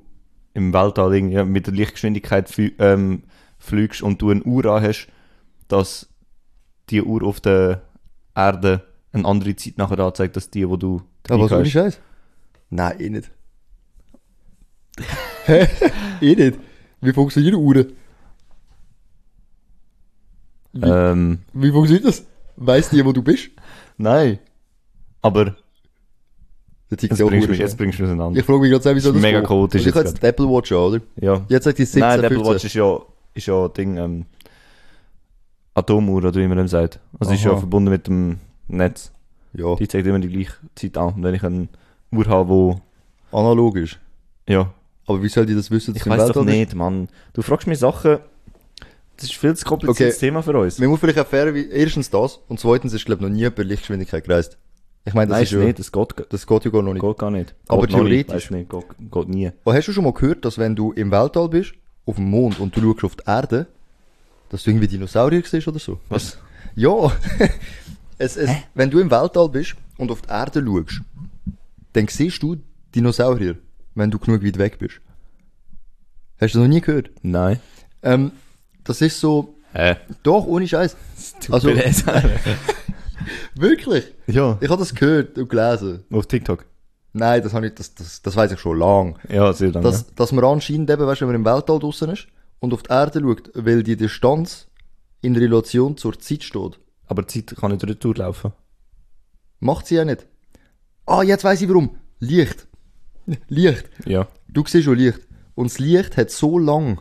im 0.52 0.72
Weltall 0.74 1.14
irgendwie 1.14 1.42
mit 1.44 1.66
der 1.66 1.74
Lichtgeschwindigkeit 1.74 2.50
fü- 2.50 2.72
ähm, 2.78 3.22
fliegst 3.58 4.02
und 4.02 4.20
du 4.20 4.30
eine 4.30 4.42
Uhr 4.42 4.64
hast, 4.82 5.08
dass 5.68 6.08
die 6.90 7.02
Uhr 7.02 7.22
auf 7.22 7.40
der 7.40 7.82
Erde 8.34 8.82
eine 9.12 9.24
andere 9.24 9.56
Zeit 9.56 9.78
nachher 9.78 9.98
anzeigt, 10.00 10.36
als 10.36 10.50
die, 10.50 10.68
wo 10.68 10.76
du 10.76 11.02
Aber 11.28 11.44
ohne 11.44 11.50
hast. 11.64 11.70
Scheiß? 11.70 12.00
Nein, 12.70 13.00
eh 13.00 13.10
nicht. 13.10 13.30
Hä? 15.46 15.66
eh 16.20 16.34
nicht. 16.36 16.58
Wie 17.00 17.12
funktionieren 17.12 17.54
Uhren? 17.56 17.92
Ähm, 20.80 21.38
Wie 21.52 21.70
funktioniert 21.72 22.06
das? 22.06 22.24
Weiss 22.56 22.90
die, 22.90 23.04
wo 23.04 23.12
du 23.12 23.22
bist? 23.22 23.50
nein. 23.96 24.38
Aber 25.22 25.56
jetzt 26.90 27.22
auch 27.22 27.28
bringst, 27.28 27.46
du 27.46 27.50
mich, 27.50 27.58
jetzt 27.58 27.76
bringst 27.76 27.98
du 27.98 28.02
mich 28.04 28.10
auseinander. 28.12 28.38
Ich 28.40 28.46
frage 28.46 28.60
mich 28.60 28.70
gerade 28.70 28.82
selber, 28.82 28.96
wieso 28.96 29.08
Das 29.10 29.16
ist 29.16 29.22
das 29.24 29.32
mega 29.32 29.46
chaotisch 29.46 29.80
Also 29.80 29.88
Ich 29.90 29.94
jetzt 29.94 29.96
habe 29.96 30.08
jetzt 30.08 30.22
die 30.22 30.26
Apple 30.26 30.48
Watch 30.48 30.72
an, 30.72 30.78
oder? 30.78 31.00
ja. 31.16 31.44
Jetzt 31.48 31.64
sagt 31.64 31.78
die 31.78 31.84
17, 31.84 32.00
Nein, 32.00 32.20
der 32.20 32.30
Apple 32.30 32.44
15. 32.44 32.54
Watch 32.54 32.64
ist 32.64 32.74
ja, 32.74 32.98
ist 33.34 33.46
ja 33.46 33.68
Ding, 33.68 33.96
ähm, 33.98 34.26
Atomuhr, 35.80 36.18
oder 36.24 36.34
wie 36.40 36.46
man 36.48 36.56
dem 36.58 36.68
sagt. 36.68 37.00
Also 37.18 37.32
ist 37.32 37.44
ja 37.44 37.50
Aha. 37.52 37.58
verbunden 37.58 37.90
mit 37.90 38.06
dem 38.06 38.38
Netz. 38.68 39.12
Ja, 39.52 39.74
Die 39.74 39.88
zeigt 39.88 40.06
immer 40.06 40.18
die 40.20 40.28
gleiche 40.28 40.52
Zeit 40.76 40.96
an. 40.96 41.14
Und 41.14 41.22
wenn 41.24 41.34
ich 41.34 41.42
eine 41.42 41.68
Uhr 42.12 42.26
habe, 42.26 42.48
wo, 42.48 42.80
analogisch. 43.32 43.98
ja, 44.48 44.72
Aber 45.06 45.22
wie 45.22 45.28
soll 45.28 45.46
die 45.46 45.54
das 45.54 45.70
wissen, 45.70 45.92
dass 45.94 46.02
ich 46.04 46.08
weiß 46.10 46.32
doch 46.32 46.44
nicht, 46.44 46.74
Mann. 46.74 47.08
Du 47.32 47.42
fragst 47.42 47.66
mich 47.66 47.78
Sachen, 47.78 48.18
das 49.16 49.24
ist 49.26 49.34
viel 49.36 49.54
zu 49.56 49.64
kompliziertes 49.66 50.16
Okay. 50.16 50.26
Thema 50.26 50.42
für 50.42 50.56
uns. 50.58 50.78
Man 50.78 50.88
muss 50.88 51.00
vielleicht 51.00 51.18
erfahren, 51.18 51.54
wie, 51.54 51.68
erstens 51.68 52.08
das, 52.10 52.40
und 52.48 52.58
zweitens 52.60 52.92
ist, 52.94 53.04
glaube 53.04 53.24
ich, 53.24 53.28
noch 53.28 53.34
nie 53.36 53.48
bei 53.50 53.62
Lichtgeschwindigkeit 53.64 54.24
gereist. 54.24 54.56
Ich 55.04 55.14
meine, 55.14 55.28
das 55.28 55.36
Nein, 55.36 55.42
ist 55.44 55.52
ist 55.52 55.58
ja, 55.58 55.64
nicht, 55.64 55.78
das 55.78 55.92
geht, 55.92 56.16
geht 56.16 56.32
das 56.32 56.46
geht 56.46 56.64
ja 56.64 56.70
gar 56.70 56.82
noch 56.82 56.92
nicht. 56.94 57.18
gar 57.18 57.30
nicht. 57.30 57.54
Aber 57.68 57.86
Geht 57.86 57.96
noch 57.96 58.04
nicht, 58.04 58.26
theoretisch. 58.28 58.50
Weißt 58.50 58.50
nicht, 58.52 58.70
geht, 58.70 58.84
geht 59.10 59.28
nie. 59.28 59.50
Aber 59.64 59.74
hast 59.74 59.88
du 59.88 59.92
schon 59.92 60.04
mal 60.04 60.12
gehört, 60.12 60.44
dass 60.44 60.58
wenn 60.58 60.76
du 60.76 60.92
im 60.92 61.10
Weltall 61.10 61.48
bist, 61.48 61.72
auf 62.06 62.16
dem 62.16 62.30
Mond, 62.30 62.60
und 62.60 62.76
du 62.76 62.80
schaust 62.82 63.04
auf 63.04 63.16
die 63.16 63.22
Erde, 63.26 63.66
dass 64.50 64.62
du 64.64 64.70
irgendwie 64.70 64.88
Dinosaurier 64.88 65.42
siehst 65.46 65.66
oder 65.68 65.78
so? 65.78 65.98
Was? 66.10 66.36
Ja. 66.74 67.10
es, 68.18 68.36
es, 68.36 68.50
wenn 68.74 68.90
du 68.90 68.98
im 68.98 69.10
Weltall 69.10 69.48
bist 69.48 69.76
und 69.96 70.10
auf 70.10 70.20
die 70.22 70.28
Erde 70.28 70.62
schaust, 70.64 71.00
dann 71.94 72.06
siehst 72.08 72.42
du 72.42 72.56
Dinosaurier, 72.94 73.56
wenn 73.94 74.10
du 74.10 74.18
genug 74.18 74.44
weit 74.44 74.58
weg 74.58 74.78
bist. 74.78 75.00
Hast 76.40 76.54
du 76.54 76.58
das 76.58 76.66
noch 76.66 76.68
nie 76.68 76.80
gehört? 76.80 77.10
Nein. 77.22 77.60
Ähm, 78.02 78.32
das 78.84 79.00
ist 79.00 79.18
so, 79.20 79.54
Hä? 79.72 79.96
doch, 80.22 80.46
ohne 80.46 80.66
Scheiß. 80.68 80.96
Also- 81.50 81.70
Wirklich? 83.54 84.04
ja, 84.26 84.56
Ich 84.60 84.68
habe 84.70 84.78
das 84.80 84.94
gehört 84.94 85.38
und 85.38 85.48
gelesen. 85.48 86.04
auf 86.10 86.26
TikTok. 86.26 86.64
Nein, 87.12 87.42
das 87.42 87.52
habe 87.52 87.66
ich, 87.66 87.74
das, 87.74 87.94
das, 87.94 88.22
das 88.22 88.36
weiß 88.36 88.52
ich 88.52 88.58
schon 88.60 88.78
lang. 88.78 89.18
Ja, 89.28 89.52
sehr 89.52 89.70
lange. 89.72 89.84
Dass, 89.84 90.14
dass 90.14 90.32
man 90.32 90.44
anscheinend 90.44 90.88
eben, 90.90 91.06
weißt, 91.06 91.20
wenn 91.20 91.28
man 91.28 91.34
im 91.36 91.44
Weltall 91.44 91.78
draußen 91.78 92.08
ist 92.10 92.28
und 92.60 92.72
auf 92.72 92.82
die 92.82 92.90
Erde 92.90 93.20
schaut, 93.20 93.50
weil 93.54 93.82
die 93.82 93.96
Distanz 93.96 94.68
in 95.22 95.36
Relation 95.36 95.96
zur 95.96 96.18
Zeit 96.18 96.44
steht. 96.44 96.78
Aber 97.06 97.22
die 97.22 97.44
Zeit 97.44 97.58
kann 97.58 97.72
nicht 97.72 97.84
retour 97.84 98.14
laufen. 98.14 98.52
Macht 99.58 99.86
sie 99.86 99.96
ja 99.96 100.04
nicht. 100.04 100.26
Ah, 101.06 101.22
jetzt 101.22 101.44
weiß 101.44 101.60
ich 101.60 101.68
warum. 101.68 101.96
Licht. 102.20 102.68
Licht. 103.48 103.90
Ja. 104.06 104.28
Du 104.48 104.64
siehst 104.66 104.84
schon 104.84 104.96
Licht. 104.96 105.20
Und 105.54 105.70
das 105.70 105.78
Licht 105.78 106.16
hat 106.16 106.30
so 106.30 106.58
lang, 106.58 107.00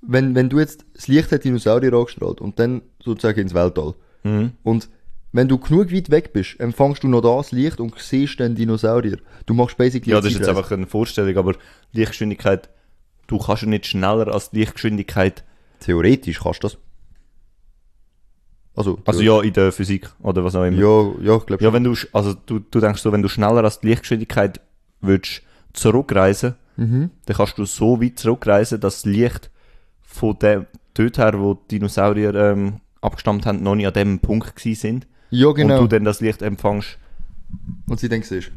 wenn, 0.00 0.34
wenn 0.34 0.50
du 0.50 0.58
jetzt, 0.58 0.84
das 0.94 1.08
Licht 1.08 1.30
hat 1.32 1.44
Dinosaurier 1.44 1.92
angestrahlt 1.92 2.40
und 2.40 2.58
dann 2.58 2.82
sozusagen 3.02 3.40
ins 3.40 3.54
Weltall. 3.54 3.94
Mhm. 4.24 4.52
Und 4.62 4.88
wenn 5.32 5.48
du 5.48 5.58
genug 5.58 5.92
weit 5.92 6.10
weg 6.10 6.32
bist, 6.32 6.60
empfangst 6.60 7.02
du 7.04 7.08
noch 7.08 7.22
das 7.22 7.52
Licht 7.52 7.80
und 7.80 7.98
siehst 7.98 8.38
dann 8.40 8.54
Dinosaurier. 8.54 9.18
Du 9.46 9.54
machst 9.54 9.78
basically 9.78 10.12
Ja, 10.12 10.20
das 10.20 10.32
ist 10.32 10.40
jetzt 10.40 10.48
einfach 10.48 10.70
eine 10.70 10.86
Vorstellung, 10.86 11.36
aber 11.36 11.54
Lichtgeschwindigkeit, 11.92 12.68
du 13.26 13.38
kannst 13.38 13.62
ja 13.62 13.68
nicht 13.68 13.86
schneller 13.86 14.28
als 14.32 14.50
die 14.50 14.60
Lichtgeschwindigkeit. 14.60 15.44
Theoretisch 15.80 16.40
kannst 16.40 16.62
du 16.62 16.68
das. 16.68 16.78
Also, 18.74 18.98
Also 19.04 19.20
ja, 19.20 19.40
in 19.42 19.52
der 19.52 19.70
Physik 19.70 20.08
oder 20.22 20.44
was 20.44 20.54
auch 20.54 20.64
immer. 20.64 20.78
ja, 20.78 21.12
ja, 21.22 21.36
ich 21.36 21.46
glaube 21.46 21.62
Ja, 21.62 21.72
wenn 21.72 21.84
du, 21.84 21.94
also 22.12 22.34
du, 22.46 22.58
du 22.58 22.80
denkst 22.80 23.02
so, 23.02 23.12
wenn 23.12 23.20
du 23.22 23.28
schneller 23.28 23.62
als 23.64 23.80
die 23.80 23.88
Lichtgeschwindigkeit 23.88 24.60
willst 25.00 25.42
zurückreisen, 25.72 26.54
Mhm. 26.78 27.10
dann 27.26 27.36
kannst 27.36 27.58
du 27.58 27.66
so 27.66 28.00
weit 28.00 28.18
zurückreisen, 28.18 28.80
dass 28.80 29.02
das 29.02 29.04
Licht 29.04 29.50
von 30.00 30.38
dem, 30.38 30.64
dort 30.94 31.18
her, 31.18 31.38
wo 31.38 31.52
die 31.52 31.78
Dinosaurier 31.78 32.34
ähm, 32.34 32.80
abgestammt 33.02 33.44
haben, 33.44 33.62
noch 33.62 33.74
nicht 33.74 33.86
an 33.86 33.92
dem 33.92 34.18
Punkt 34.20 34.56
gewesen 34.56 34.80
sind. 34.80 35.06
Ja, 35.28 35.52
genau. 35.52 35.74
Und 35.80 35.82
du 35.90 35.96
dann 35.96 36.04
das 36.04 36.22
Licht 36.22 36.40
empfängst. 36.40 36.96
Und 37.86 38.00
sie 38.00 38.08
dann 38.08 38.22
siehst. 38.22 38.52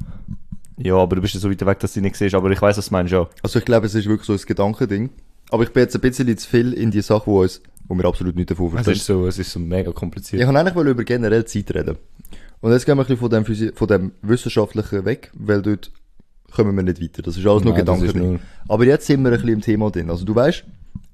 Ja, 0.78 0.96
aber 0.98 1.16
du 1.16 1.22
bist 1.22 1.34
ja 1.34 1.40
so 1.40 1.50
weit 1.50 1.66
weg, 1.66 1.80
dass 1.80 1.94
du 1.94 2.02
nicht 2.02 2.16
siehst. 2.16 2.36
Aber 2.36 2.50
ich 2.52 2.62
weiß, 2.62 2.78
was 2.78 2.88
du 2.90 2.94
meinst, 2.94 3.12
ja. 3.14 3.28
Also 3.42 3.60
ich 3.60 3.66
glaube, 3.66 3.86
es 3.88 3.96
ist 3.96 4.08
wirklich 4.08 4.28
so 4.28 4.34
ein 4.34 4.40
Gedankending. 4.46 5.10
Aber 5.52 5.64
ich 5.64 5.70
bin 5.72 5.84
jetzt 5.84 5.96
ein 5.96 6.02
bisschen 6.02 6.38
zu 6.38 6.50
viel 6.50 6.74
in 6.74 6.92
die 6.92 7.02
Sache, 7.02 7.28
wo, 7.28 7.42
uns, 7.42 7.62
wo 7.88 7.96
wir 7.96 8.06
absolut 8.06 8.36
nicht 8.36 8.52
davon 8.52 8.68
Es 8.68 8.74
verstehen. 8.74 8.94
ist 8.96 9.06
so, 9.06 9.28
es 9.28 9.40
ist 9.40 9.52
so 9.52 9.60
mega 9.60 9.92
kompliziert. 9.92 10.42
Ich 10.42 10.48
wollte 10.48 10.60
eigentlich 10.60 10.76
mal 10.76 10.88
über 10.88 11.04
generell 11.04 11.46
Zeit 11.46 11.74
reden. 11.74 11.98
Und 12.62 12.72
jetzt 12.72 12.86
gehen 12.86 12.98
wir 12.98 13.04
ein 13.04 13.08
bisschen 13.08 13.18
von 13.20 13.30
dem, 13.30 13.46
Physi 13.46 13.72
von 13.74 13.88
dem 13.88 14.12
Wissenschaftlichen 14.22 15.06
weg, 15.06 15.32
weil 15.36 15.62
dort 15.62 15.92
kommen 16.52 16.76
wir 16.76 16.84
nicht 16.84 17.02
weiter. 17.02 17.22
Das 17.22 17.38
ist 17.38 17.46
alles 17.46 17.64
nur 17.64 17.74
Gedanken. 17.76 18.40
Aber 18.68 18.86
jetzt 18.86 19.06
sind 19.06 19.22
wir 19.24 19.30
ein 19.30 19.36
bisschen 19.36 19.50
im 19.54 19.62
Thema 19.62 19.92
drin. 19.92 20.10
Also 20.10 20.26
du 20.26 20.34
weißt, 20.34 20.64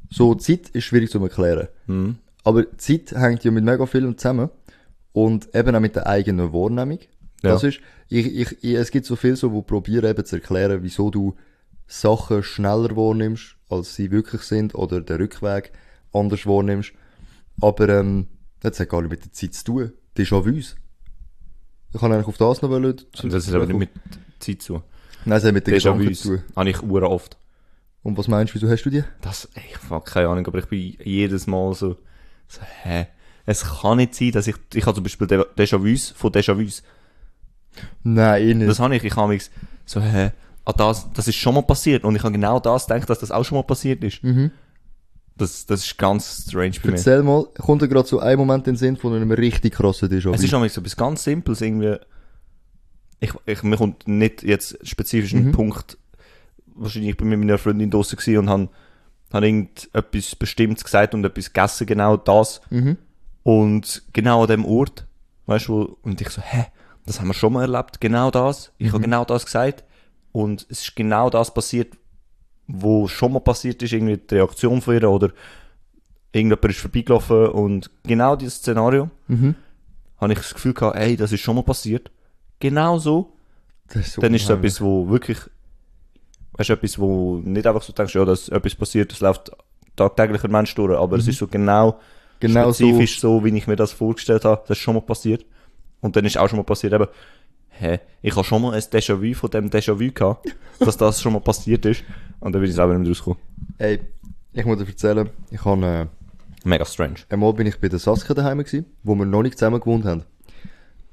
so 0.09 0.33
Zeit 0.35 0.69
ist 0.69 0.85
schwierig 0.85 1.09
zu 1.11 1.21
erklären. 1.21 1.67
Mhm. 1.87 2.15
Aber 2.43 2.65
Zeit 2.77 3.11
hängt 3.11 3.43
ja 3.43 3.51
mit 3.51 3.63
mega 3.63 3.85
vielem 3.85 4.17
zusammen. 4.17 4.49
Und 5.13 5.53
eben 5.53 5.75
auch 5.75 5.79
mit 5.81 5.95
der 5.95 6.07
eigenen 6.07 6.53
Wahrnehmung. 6.53 6.99
Ja. 7.43 7.51
Das 7.53 7.63
ist, 7.63 7.79
ich, 8.07 8.25
ich, 8.27 8.63
ich, 8.63 8.73
es 8.75 8.91
gibt 8.91 9.05
so 9.05 9.15
viel 9.15 9.35
so, 9.35 9.51
wo 9.51 9.61
probieren 9.61 10.09
eben 10.09 10.25
zu 10.25 10.35
erklären, 10.35 10.83
wieso 10.83 11.09
du 11.09 11.35
Sachen 11.87 12.43
schneller 12.43 12.95
wahrnimmst, 12.95 13.55
als 13.69 13.95
sie 13.95 14.11
wirklich 14.11 14.41
sind, 14.43 14.75
oder 14.75 15.01
den 15.01 15.17
Rückweg 15.17 15.71
anders 16.13 16.45
wahrnimmst. 16.45 16.91
Aber, 17.61 17.89
ähm, 17.89 18.27
das 18.59 18.79
hat 18.79 18.89
gar 18.89 19.01
nicht 19.01 19.11
mit 19.11 19.25
der 19.25 19.31
Zeit 19.33 19.53
zu 19.55 19.63
tun. 19.65 19.91
Déjà-vus. 20.15 20.75
Ich 21.93 21.99
kann 21.99 22.11
eigentlich 22.13 22.27
auf 22.27 22.37
das 22.37 22.61
noch 22.61 22.69
wollen. 22.69 22.97
zu- 23.13 23.27
Das 23.27 23.47
ist 23.47 23.53
aber 23.53 23.65
nicht 23.65 23.77
mit 23.77 23.89
Zeit 24.39 24.61
zu. 24.61 24.81
Nein, 25.25 25.37
es 25.37 25.43
hat 25.43 25.53
mit 25.53 25.67
den 25.67 25.73
Gedanken 25.75 26.03
Déjà-vus 26.07 26.21
zu 26.21 26.27
tun. 26.37 26.43
habe 26.55 26.69
ich 26.69 26.81
ura 26.83 27.07
oft. 27.07 27.37
Und 28.03 28.17
was 28.17 28.27
meinst 28.27 28.53
du, 28.53 28.55
wieso 28.61 28.69
hast 28.71 28.83
du 28.83 28.89
die? 28.89 29.03
Das, 29.21 29.49
ich 29.55 29.77
fuck, 29.77 30.05
keine 30.05 30.27
Ahnung, 30.29 30.45
aber 30.47 30.59
ich 30.59 30.65
bin 30.65 30.97
jedes 31.03 31.45
Mal 31.47 31.73
so, 31.73 31.97
so, 32.47 32.61
hä? 32.83 33.07
Es 33.45 33.63
kann 33.81 33.97
nicht 33.97 34.15
sein, 34.15 34.31
dass 34.31 34.47
ich, 34.47 34.55
ich 34.73 34.85
habe 34.85 34.95
zum 34.95 35.03
Beispiel 35.03 35.27
Déjà-vus 35.27 36.13
von 36.13 36.31
Déjà-vus. 36.31 36.83
Nein, 38.03 38.41
eh 38.41 38.53
nicht. 38.53 38.69
Das 38.69 38.79
habe 38.79 38.95
ich, 38.95 39.03
ich 39.03 39.15
habe 39.15 39.29
mich 39.33 39.49
so, 39.85 40.01
hä? 40.01 40.31
Ah, 40.65 40.73
das, 40.73 41.11
das 41.13 41.27
ist 41.27 41.35
schon 41.35 41.55
mal 41.55 41.63
passiert 41.63 42.03
und 42.03 42.15
ich 42.15 42.23
habe 42.23 42.31
genau 42.33 42.59
das 42.59 42.85
gedacht, 42.87 43.09
dass 43.09 43.19
das 43.19 43.31
auch 43.31 43.43
schon 43.43 43.57
mal 43.57 43.63
passiert 43.63 44.03
ist. 44.03 44.23
Mhm. 44.23 44.51
Das, 45.37 45.65
das 45.65 45.85
ist 45.85 45.97
ganz 45.97 46.45
strange 46.47 46.73
bei 46.83 46.89
mir. 46.89 46.95
Erzähl 46.97 47.23
mal, 47.23 47.45
kommt 47.57 47.81
dir 47.81 47.87
gerade 47.87 48.07
so 48.07 48.19
ein 48.19 48.37
Moment 48.37 48.67
in 48.67 48.73
den 48.73 48.77
Sinn 48.77 48.97
von 48.97 49.13
einem 49.13 49.31
richtig 49.31 49.73
krassen 49.73 50.07
Déjà-vu? 50.09 50.33
Es 50.33 50.43
ist 50.43 50.51
nämlich 50.51 50.71
so 50.73 50.81
etwas 50.81 50.95
ganz 50.95 51.23
Simples, 51.23 51.61
irgendwie. 51.61 51.95
Ich, 53.19 53.33
ich, 53.45 53.63
mir 53.63 53.77
kommt 53.77 54.07
nicht 54.07 54.43
jetzt 54.43 54.77
spezifisch 54.87 55.33
ein 55.33 55.45
Mhm. 55.47 55.51
Punkt, 55.51 55.97
wahrscheinlich 56.75 57.11
ich 57.11 57.17
bin 57.17 57.29
mit 57.29 57.39
meiner 57.39 57.57
Freundin 57.57 57.89
draussen 57.89 58.17
gewesen 58.17 58.37
und 58.39 58.49
habe 58.49 58.69
hab 59.31 59.43
irgendetwas 59.43 60.35
Bestimmtes 60.35 60.83
gesagt 60.83 61.13
und 61.13 61.23
etwas 61.23 61.53
gegessen, 61.53 61.87
genau 61.87 62.17
das. 62.17 62.61
Mhm. 62.69 62.97
Und 63.43 64.03
genau 64.13 64.41
an 64.43 64.47
dem 64.47 64.65
Ort, 64.65 65.07
weißt 65.47 65.69
du, 65.69 65.97
und 66.03 66.21
ich 66.21 66.29
so, 66.29 66.41
hä, 66.41 66.65
das 67.05 67.19
haben 67.19 67.27
wir 67.27 67.33
schon 67.33 67.53
mal 67.53 67.61
erlebt, 67.61 67.99
genau 68.01 68.31
das. 68.31 68.71
Ich 68.77 68.87
Mhm. 68.89 68.93
habe 68.93 69.03
genau 69.03 69.25
das 69.25 69.45
gesagt. 69.45 69.83
Und 70.31 70.65
es 70.69 70.81
ist 70.81 70.95
genau 70.95 71.29
das 71.29 71.53
passiert, 71.53 71.97
wo 72.67 73.07
schon 73.07 73.33
mal 73.33 73.39
passiert 73.41 73.81
ist, 73.83 73.91
irgendwie 73.91 74.17
die 74.17 74.35
Reaktion 74.35 74.81
von 74.81 74.93
ihr 74.93 75.09
oder 75.09 75.31
irgendjemand 76.31 76.65
ist 76.73 76.79
vorbeigelaufen 76.79 77.47
und 77.49 77.89
genau 78.03 78.35
dieses 78.37 78.55
Szenario 78.55 79.09
Mhm. 79.27 79.55
habe 80.19 80.33
ich 80.33 80.39
das 80.39 80.53
Gefühl 80.53 80.73
gehabt, 80.73 80.95
ey, 80.95 81.17
das 81.17 81.31
ist 81.33 81.41
schon 81.41 81.55
mal 81.55 81.63
passiert. 81.63 82.11
Genau 82.59 82.97
so. 82.99 83.33
Das 83.87 83.97
ist 84.07 84.13
so 84.13 84.21
Dann 84.21 84.33
ist 84.33 84.43
es 84.43 84.49
etwas, 84.49 84.79
wo 84.79 85.09
wirklich, 85.09 85.37
weißt 86.53 86.69
du, 86.69 86.73
etwas, 86.73 86.97
wo 86.99 87.39
nicht 87.43 87.67
einfach 87.67 87.81
so 87.81 87.91
denkst, 87.91 88.15
ja, 88.15 88.23
dass 88.23 88.47
etwas 88.47 88.75
passiert, 88.75 89.11
das 89.11 89.19
läuft 89.19 89.51
tagtäglich 89.97 90.43
ein 90.45 90.51
Mensch 90.51 90.73
durch, 90.75 90.97
aber 90.97 91.17
es 91.17 91.27
ist 91.27 91.39
so 91.39 91.47
genau, 91.47 91.91
Mhm. 91.93 91.97
Genau 92.39 92.73
spezifisch 92.73 93.19
so. 93.19 93.43
wie 93.43 93.55
ich 93.55 93.67
mir 93.67 93.75
das 93.75 93.91
vorgestellt 93.91 94.45
habe, 94.45 94.61
das 94.67 94.77
ist 94.77 94.81
schon 94.83 94.95
mal 94.95 95.01
passiert. 95.01 95.45
Und 96.01 96.15
dann 96.15 96.25
ist 96.25 96.37
auch 96.37 96.49
schon 96.49 96.57
mal 96.57 96.63
passiert, 96.63 96.93
eben, 96.93 97.07
hä, 97.69 97.99
ich 98.21 98.35
habe 98.35 98.43
schon 98.43 98.61
mal 98.61 98.73
ein 98.73 98.81
Déjà-vu 98.81 99.33
von 99.35 99.49
dem 99.49 99.69
Déjà-vu 99.69 100.11
gehabt, 100.11 100.55
dass 100.79 100.97
das 100.97 101.21
schon 101.21 101.33
mal 101.33 101.39
passiert 101.41 101.85
ist. 101.85 102.03
Und 102.39 102.53
dann 102.53 102.61
bin 102.61 102.69
ich 102.69 102.75
selber 102.75 102.93
nicht 102.93 103.01
mehr 103.01 103.09
rausgekommen. 103.09 103.39
Ey, 103.77 103.99
ich 104.53 104.65
muss 104.65 104.77
dir 104.79 104.87
erzählen, 104.87 105.29
ich 105.49 105.63
habe, 105.63 105.85
äh, 105.85 106.05
Mega 106.63 106.85
strange. 106.85 107.15
einmal 107.29 107.53
bin 107.53 107.67
ich 107.67 107.79
bei 107.79 107.89
der 107.89 107.99
Saskia 107.99 108.35
daheim 108.35 108.59
gewesen, 108.59 108.85
wo 109.03 109.15
wir 109.15 109.25
noch 109.25 109.41
nicht 109.41 109.57
zusammen 109.57 109.79
gewohnt 109.79 110.05
haben. 110.05 110.23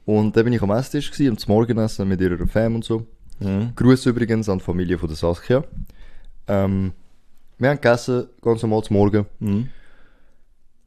Und 0.04 0.36
dann 0.36 0.44
bin 0.44 0.52
ich 0.52 0.62
am 0.62 0.70
Esstisch 0.70 1.10
gewesen, 1.10 1.36
am 1.36 1.54
Morgenessen 1.54 2.08
mit 2.08 2.20
ihrer 2.20 2.46
Fam 2.46 2.74
und 2.76 2.84
so. 2.84 3.06
Mhm. 3.40 3.72
Gruß 3.76 4.06
übrigens 4.06 4.48
an 4.48 4.58
die 4.58 4.64
Familie 4.64 4.98
von 4.98 5.08
der 5.08 5.16
Saskia. 5.16 5.64
Ähm, 6.46 6.92
wir 7.58 7.70
haben 7.70 7.80
gegessen, 7.80 8.26
ganz 8.40 8.62
normal 8.62 8.82
zum 8.82 8.96
Morgen. 8.96 9.26
Mhm. 9.38 9.68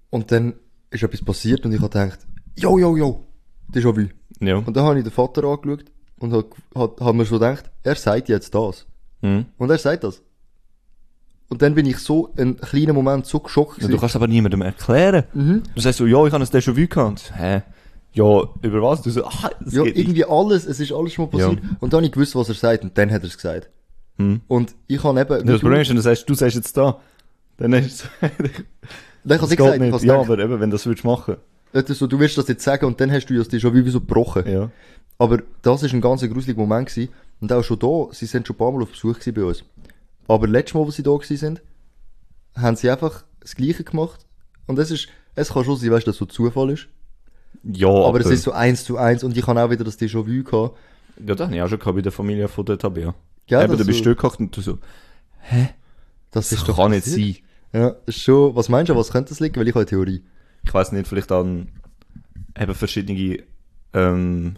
Und 0.09 0.31
dann 0.31 0.53
ist 0.89 1.03
etwas 1.03 1.23
passiert 1.23 1.65
und 1.65 1.71
ich 1.71 1.79
habe 1.81 1.89
gedacht, 1.89 2.19
yo, 2.55 2.77
yo, 2.77 2.97
yo, 2.97 3.25
Déjà-vu. 3.73 4.07
Ja. 4.39 4.57
Und 4.57 4.75
dann 4.75 4.83
habe 4.83 4.97
ich 4.97 5.03
den 5.03 5.11
Vater 5.11 5.43
angeschaut 5.43 5.85
und 6.19 6.33
habe 6.33 6.45
hab, 6.75 6.99
hab 7.01 7.15
mir 7.15 7.25
so 7.25 7.35
gedacht, 7.35 7.69
er 7.83 7.95
sagt 7.95 8.29
jetzt 8.29 8.53
das. 8.53 8.85
Mhm. 9.21 9.45
Und 9.57 9.69
er 9.69 9.77
sagt 9.77 10.03
das. 10.03 10.21
Und 11.49 11.61
dann 11.61 11.75
bin 11.75 11.85
ich 11.85 11.97
so 11.97 12.31
einen 12.37 12.57
kleinen 12.57 12.95
Moment 12.95 13.25
so 13.25 13.39
geschockt. 13.39 13.81
Ja, 13.81 13.87
Du 13.87 13.97
kannst 13.97 14.15
aber 14.15 14.27
niemandem 14.27 14.61
erklären. 14.61 15.25
Mhm. 15.33 15.63
Du 15.75 15.81
sagst 15.81 15.97
so, 15.97 16.05
ja, 16.05 16.25
ich 16.25 16.31
habe 16.33 16.43
ein 16.43 16.47
Déjà-vu 16.49 16.87
gehabt. 16.87 17.33
Hä? 17.35 17.61
Ja, 18.13 18.41
über 18.61 18.81
was? 18.81 19.01
Du 19.01 19.09
so, 19.09 19.25
ah, 19.25 19.49
Ja, 19.65 19.83
geht 19.83 19.95
nicht. 19.95 19.97
irgendwie 19.97 20.25
alles, 20.25 20.65
es 20.65 20.79
ist 20.79 20.91
alles 20.91 21.13
schon 21.13 21.25
mal 21.25 21.31
passiert. 21.31 21.61
Und 21.79 21.93
dann 21.93 21.97
habe 21.99 22.05
ich 22.05 22.11
gewusst, 22.11 22.35
was 22.35 22.49
er 22.49 22.55
sagt 22.55 22.83
und 22.83 22.97
dann 22.97 23.11
hat 23.11 23.21
er 23.21 23.27
es 23.27 23.35
gesagt. 23.35 23.69
Hm. 24.17 24.41
Und 24.47 24.75
ich 24.87 25.03
habe 25.03 25.19
eben... 25.19 25.45
Das 25.45 25.61
Problem 25.61 25.81
ist, 25.81 25.89
wenn 25.89 25.95
du 25.95 26.01
sagst, 26.01 26.29
du 26.29 26.33
sagst 26.33 26.55
jetzt 26.55 26.75
da, 26.75 26.99
dann 27.57 27.73
ist 27.73 27.85
es, 27.85 28.03
ich 28.21 28.29
das 29.23 29.41
es 29.43 29.49
geht 29.49 29.57
gesagt, 29.59 29.75
ich 29.81 29.91
nicht. 29.91 30.03
Ja, 30.03 30.19
aber 30.19 30.39
eben, 30.39 30.59
wenn 30.59 30.69
du 30.69 30.75
das 30.75 30.85
würdest 30.85 31.05
machen. 31.05 31.35
Ist 31.73 31.99
so, 31.99 32.07
du 32.07 32.19
wirst 32.19 32.37
das 32.37 32.47
jetzt 32.47 32.63
sagen 32.63 32.85
und 32.85 32.99
dann 32.99 33.11
hast 33.11 33.27
du 33.27 33.33
ja 33.33 33.39
das 33.43 33.49
Déjà-vu 33.51 33.73
wie 33.85 33.89
so 33.89 33.99
gebrochen. 33.99 34.43
Ja. 34.51 34.69
Aber 35.17 35.39
das 35.61 35.83
ist 35.83 35.93
ein 35.93 36.01
ganz 36.01 36.21
gruseliger 36.21 36.59
Moment 36.59 36.89
gewesen. 36.89 37.11
Und 37.39 37.51
auch 37.53 37.63
schon 37.63 37.79
da, 37.79 38.07
sie 38.13 38.25
sind 38.25 38.45
schon 38.47 38.55
ein 38.55 38.57
paar 38.57 38.71
Mal 38.71 38.81
auf 38.83 38.91
Besuch 38.91 39.13
gewesen 39.19 39.33
bei 39.33 39.43
uns. 39.43 39.63
Aber 40.27 40.47
letztes 40.47 40.73
Mal, 40.75 40.85
wo 40.85 40.91
sie 40.91 41.03
da 41.03 41.11
gewesen 41.11 41.37
sind, 41.37 41.61
haben 42.55 42.75
sie 42.75 42.89
einfach 42.89 43.23
das 43.39 43.55
Gleiche 43.55 43.83
gemacht. 43.83 44.25
Und 44.67 44.77
es 44.79 44.91
ist, 44.91 45.07
es 45.35 45.49
kann 45.53 45.63
schon 45.63 45.77
sein, 45.77 45.91
weißt 45.91 46.05
du, 46.07 46.11
dass 46.11 46.17
so 46.17 46.25
Zufall 46.25 46.71
ist. 46.71 46.87
Ja, 47.63 47.89
Aber, 47.89 48.19
es 48.19 48.27
ist 48.27 48.43
so 48.43 48.51
eins 48.51 48.83
zu 48.83 48.97
eins 48.97 49.23
und 49.23 49.35
ich 49.37 49.45
habe 49.45 49.61
auch 49.61 49.69
wieder 49.69 49.83
das 49.83 49.99
Déjà-vu 49.99 50.43
gehabt. 50.43 50.77
Ja, 51.25 51.35
das 51.35 51.45
habe 51.47 51.55
ich 51.55 51.61
auch 51.61 51.67
schon 51.67 51.79
gehabt 51.79 51.95
bei 51.95 52.01
der 52.01 52.11
Familie 52.11 52.47
von 52.47 52.65
der 52.65 52.77
Tabea. 52.77 53.13
Gell, 53.47 53.63
eben, 53.63 53.77
du 53.77 53.85
bist 53.85 53.99
so- 53.99 54.05
gekocht 54.05 54.39
und 54.39 54.55
du 54.55 54.61
so, 54.61 54.77
Das 56.31 56.49
das 56.49 56.63
kann 56.65 56.91
nicht 56.91 57.05
sein. 57.05 57.35
Ja, 57.73 57.95
ist 58.05 58.19
schon, 58.19 58.55
was 58.55 58.69
meinst 58.69 58.89
du, 58.89 58.95
was 58.95 59.11
könnte 59.11 59.29
das 59.29 59.39
liegen? 59.39 59.55
Weil 59.57 59.67
ich 59.67 59.73
habe 59.73 59.81
eine 59.81 59.85
Theorie. 59.89 60.23
Ich 60.63 60.73
weiß 60.73 60.91
nicht, 60.91 61.07
vielleicht 61.07 61.31
an 61.31 61.69
eben 62.59 62.73
verschiedene 62.75 63.39
ähm, 63.93 64.55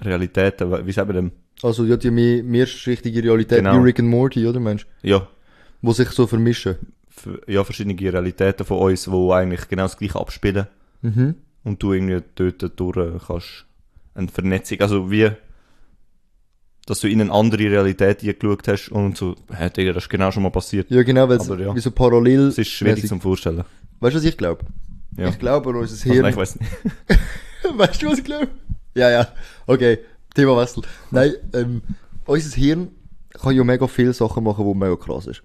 Realitäten, 0.00 0.86
wie 0.86 0.92
sagen 0.92 1.08
wir 1.08 1.14
dem? 1.14 1.32
Also, 1.62 1.84
ja, 1.84 1.96
die 1.96 2.10
mehr, 2.10 2.42
mehrschichtige 2.42 3.22
Realität, 3.22 3.58
Genau. 3.58 3.74
wie 3.74 3.84
Rick 3.84 3.98
and 4.00 4.08
Morty, 4.08 4.46
oder, 4.46 4.60
Mensch? 4.60 4.86
Ja, 5.02 5.26
Wo 5.82 5.92
sich 5.92 6.08
so 6.10 6.26
vermischen. 6.26 6.76
ja, 7.46 7.64
verschiedene 7.64 7.98
Realitäten 8.00 8.64
von 8.64 8.78
uns, 8.78 9.04
die 9.04 9.30
eigentlich 9.32 9.68
genau 9.68 9.82
das 9.84 9.96
gleiche 9.98 10.18
abspielen. 10.18 10.66
Mhm. 11.02 11.34
und 11.64 11.82
du 11.82 11.92
irgendwie 11.94 12.22
dort 12.34 12.78
durch 12.78 13.26
kannst 13.26 13.66
eine 14.14 14.28
Vernetzung, 14.28 14.80
also 14.80 15.10
wie 15.10 15.30
dass 16.86 17.00
du 17.00 17.08
in 17.08 17.20
eine 17.20 17.32
andere 17.32 17.62
Realität 17.62 18.20
geschaut 18.20 18.66
hast 18.68 18.88
und 18.90 19.16
so, 19.16 19.36
hä, 19.52 19.70
Digga, 19.70 19.92
das 19.92 20.04
ist 20.04 20.10
genau 20.10 20.30
schon 20.30 20.42
mal 20.42 20.50
passiert. 20.50 20.90
Ja, 20.90 21.02
genau, 21.02 21.28
weil 21.28 21.38
es 21.38 21.48
ja. 21.48 21.74
wie 21.74 21.80
so 21.80 21.90
parallel... 21.90 22.46
Das 22.46 22.58
ist 22.58 22.68
schwierig 22.68 23.04
mäßig- 23.04 23.08
zum 23.08 23.20
Vorstellen. 23.20 23.64
Weißt 24.00 24.14
du, 24.14 24.18
was 24.18 24.24
ich 24.24 24.36
glaube? 24.36 24.64
Ja. 25.16 25.28
Ich 25.28 25.38
glaube, 25.38 25.68
unser 25.70 25.80
Also, 25.80 26.04
Hirn... 26.10 26.22
nein, 26.22 26.30
ich 26.32 26.36
weiß 26.36 26.58
nicht. 26.58 26.70
weißt 27.76 28.02
du, 28.02 28.06
was 28.06 28.18
ich 28.18 28.24
glaube? 28.24 28.48
Ja, 28.94 29.10
ja. 29.10 29.28
Okay, 29.66 29.98
Thema 30.34 30.56
Wechsel. 30.60 30.82
Nein, 31.10 31.32
ähm, 31.54 31.82
unser 32.26 32.56
Hirn 32.56 32.88
kann 33.40 33.54
ja 33.54 33.62
mega 33.64 33.86
viele 33.86 34.12
Sachen 34.12 34.44
machen, 34.44 34.66
die 34.66 34.74
mega 34.74 34.96
krass 34.96 35.26
ist. 35.26 35.42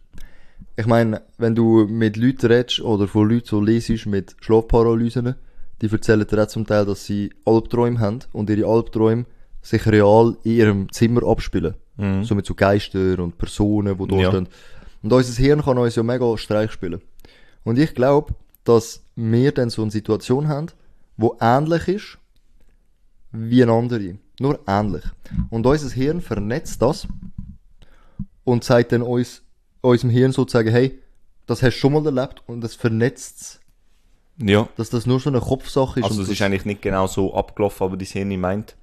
Ich 0.77 0.85
meine, 0.87 1.21
wenn 1.37 1.55
du 1.55 1.85
mit 1.87 2.17
Leuten 2.17 2.47
redest 2.47 2.81
oder 2.81 3.07
von 3.07 3.29
Leuten 3.29 3.45
so 3.45 3.61
lesest 3.61 4.05
mit 4.07 4.35
Schlafparalysen, 4.41 5.35
die 5.81 5.91
erzählen 5.91 6.25
dir 6.27 6.43
auch 6.43 6.47
zum 6.47 6.65
Teil, 6.65 6.85
dass 6.85 7.05
sie 7.05 7.31
Albträume 7.45 7.99
haben 7.99 8.19
und 8.33 8.49
ihre 8.49 8.67
Albträume 8.69 9.25
sich 9.65 9.85
real 9.87 10.37
in 10.43 10.51
ihrem 10.51 10.91
Zimmer 10.91 11.23
abspielen. 11.23 11.73
Mhm. 11.97 12.23
So 12.23 12.35
mit 12.35 12.45
so 12.45 12.53
Geistern 12.53 13.19
und 13.19 13.37
Personen, 13.37 13.97
die 13.97 14.07
da 14.07 14.15
Ja. 14.15 14.29
stehen. 14.29 14.47
Und 15.01 15.11
unser 15.13 15.41
Hirn 15.41 15.61
kann 15.63 15.77
uns 15.77 15.95
ja 15.95 16.03
mega 16.03 16.37
Streich 16.37 16.71
spielen. 16.71 17.01
Und 17.63 17.79
ich 17.79 17.93
glaube, 17.95 18.35
dass 18.63 19.01
wir 19.15 19.51
dann 19.51 19.69
so 19.69 19.81
eine 19.81 19.91
Situation 19.91 20.47
haben, 20.47 20.67
wo 21.17 21.35
ähnlich 21.39 21.87
ist 21.87 22.17
wie 23.31 23.63
eine 23.63 23.71
andere. 23.73 24.17
Nur 24.39 24.59
ähnlich. 24.67 25.03
Und 25.49 25.65
unser 25.65 25.89
Hirn 25.89 26.21
vernetzt 26.21 26.81
das 26.81 27.07
und 28.43 28.63
sagt 28.63 28.91
dann 28.91 29.01
uns, 29.01 29.41
unserem 29.81 30.09
Hirn 30.11 30.31
sozusagen, 30.31 30.69
hey, 30.69 30.99
das 31.47 31.61
hast 31.63 31.75
du 31.75 31.79
schon 31.79 31.93
mal 31.93 32.05
erlebt 32.05 32.43
und 32.47 32.63
es 32.63 32.75
vernetzt 32.75 33.41
es, 33.41 33.59
Ja. 34.47 34.67
dass 34.77 34.89
das 34.89 35.05
nur 35.05 35.19
so 35.19 35.29
eine 35.29 35.39
Kopfsache 35.39 35.99
ist. 36.01 36.05
Also 36.05 36.21
es 36.21 36.27
das, 36.27 36.35
ist 36.35 36.41
eigentlich 36.41 36.65
nicht 36.65 36.81
genau 36.81 37.07
so 37.07 37.33
abgelaufen, 37.33 37.85
aber 37.85 37.97
dein 37.97 38.07
Hirn 38.07 38.39
meint, 38.39 38.75